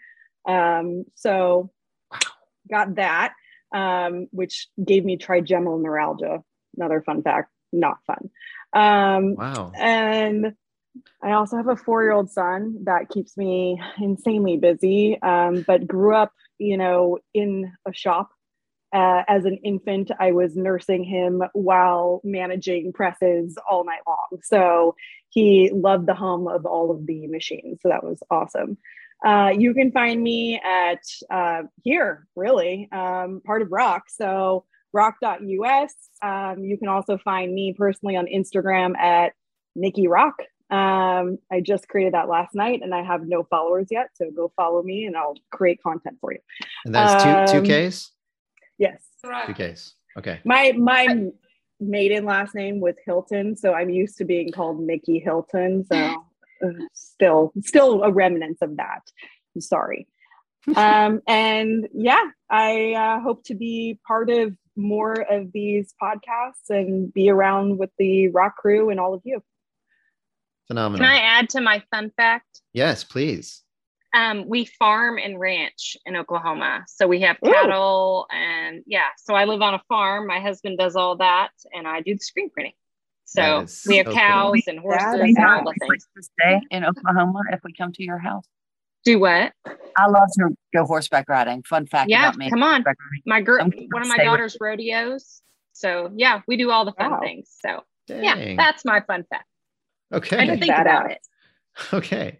[0.48, 1.72] Um, so
[2.70, 3.34] got that,
[3.74, 6.44] um, which gave me trigeminal neuralgia.
[6.78, 8.30] Another fun fact, not fun.
[8.74, 9.72] Um, wow.
[9.76, 10.54] And
[11.24, 15.88] I also have a four year old son that keeps me insanely busy, um, but
[15.88, 18.30] grew up, you know, in a shop.
[18.91, 24.40] Uh, as an infant, I was nursing him while managing presses all night long.
[24.41, 24.96] So
[25.30, 27.80] he loved the hum of all of the machines.
[27.84, 28.78] So that was awesome.
[29.26, 34.02] Uh, you can find me at uh, here, really, um, part of ROQ.
[34.08, 35.94] So roq.us.
[36.22, 39.34] Um, you can also find me personally on Instagram at
[39.76, 40.36] Nikki Rock.
[40.72, 44.10] Um, I just created that last night and I have no followers yet.
[44.14, 46.40] So go follow me and I'll create content for you.
[46.86, 48.12] And that's two Um, two Ks?
[48.78, 49.02] Yes.
[49.48, 49.96] Two Ks.
[50.18, 50.40] Okay.
[50.46, 51.28] My my
[51.80, 55.86] maiden last name was Hilton, so I'm used to being called Nikki Hilton.
[55.86, 56.26] So
[56.94, 59.02] still still a remnants of that.
[59.56, 60.07] I'm sorry.
[60.76, 67.14] um, and yeah, I uh, hope to be part of more of these podcasts and
[67.14, 69.41] be around with the ROQ crew and all of you.
[70.68, 71.06] Phenomenal.
[71.06, 72.61] Can I add to my fun fact?
[72.73, 73.64] yes, please.
[74.14, 76.86] Um, we farm and ranch in Oklahoma.
[76.88, 77.52] So we have Ooh.
[77.52, 79.10] cattle and yeah.
[79.18, 80.26] So I live on a farm.
[80.26, 82.73] My husband does all that and I do the screen printing.
[83.31, 84.14] So we have so cool.
[84.14, 86.07] cows and horses That and all the things.
[86.18, 88.43] to stay in Oklahoma if we come to your house.
[89.06, 89.53] Do what?
[89.65, 91.61] I love to go horseback riding.
[91.64, 92.49] Fun fact Yeah, about me.
[92.49, 92.84] come on.
[93.27, 95.41] My girl, one of my daughter's rodeos.
[95.73, 97.19] So yeah, we do all the fun Wow.
[97.22, 97.56] things.
[97.64, 99.45] So yeah, that's my fun fact.
[100.11, 100.38] I okay.
[100.45, 101.11] didn't think about Badass.
[101.11, 101.19] it.
[101.93, 102.39] Okay.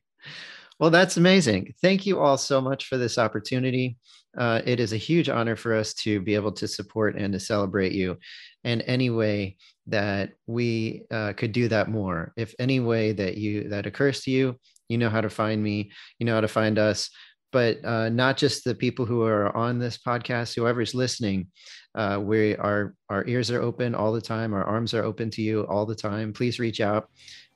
[0.80, 1.74] Well, that's amazing.
[1.82, 3.98] Thank you all so much for this opportunity.
[4.38, 7.40] Uh, it is a huge honor for us to be able to support and to
[7.40, 8.18] celebrate you.
[8.64, 9.58] And any way
[9.88, 14.32] that we uh, could do that more, if any way that you that occurs to
[14.32, 14.56] you,
[14.90, 17.10] you know how to find me, you know how to find us.
[17.52, 21.48] But uh, not just the people who are on this podcast, whoever's listening,
[21.96, 24.54] uh, we our our ears are open all the time.
[24.54, 26.34] Our arms are open to you all the time.
[26.34, 27.10] Please reach out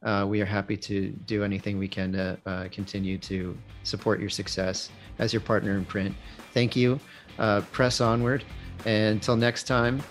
[0.04, 4.30] uh, we are happy to do anything we can to uh, continue to support your
[4.30, 4.90] success
[5.20, 6.14] as your partner in print.
[6.54, 7.00] Thank you.
[7.40, 8.44] Uh, press onward.
[8.86, 10.04] And until next time,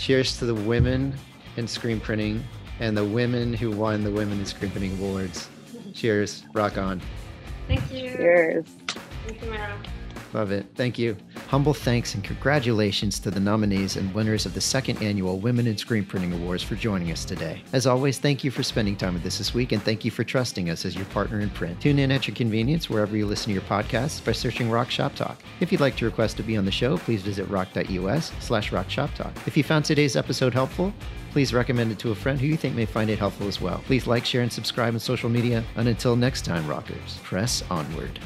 [0.00, 1.14] cheers to the women
[1.56, 2.42] in screen printing
[2.80, 5.48] and the women who won the Women in Screen Printing Awards.
[5.92, 6.44] Cheers.
[6.54, 7.00] Rock on.
[7.68, 8.16] Thank you.
[8.16, 8.64] Cheers.
[9.26, 9.76] Thank you, Mara.
[10.32, 10.66] Love it.
[10.74, 11.16] Thank you.
[11.48, 15.76] Humble thanks and congratulations to the nominees and winners of the second annual Women in
[15.76, 17.62] Screen Printing Awards for joining us today.
[17.72, 20.22] As always, thank you for spending time with us this week and thank you for
[20.22, 21.80] trusting us as your partner in print.
[21.80, 25.14] Tune in at your convenience wherever you listen to your podcasts by searching ROQ Shop
[25.14, 25.38] Talk.
[25.60, 28.88] If you'd like to request to be on the show, please visit roq.us slash roq
[28.88, 29.32] shop talk.
[29.46, 30.92] If you found today's episode helpful,
[31.32, 33.82] please recommend it to a friend who you think may find it helpful as well.
[33.86, 35.64] Please like, share, and subscribe on social media.
[35.76, 38.18] And until next time, rockers, press onward.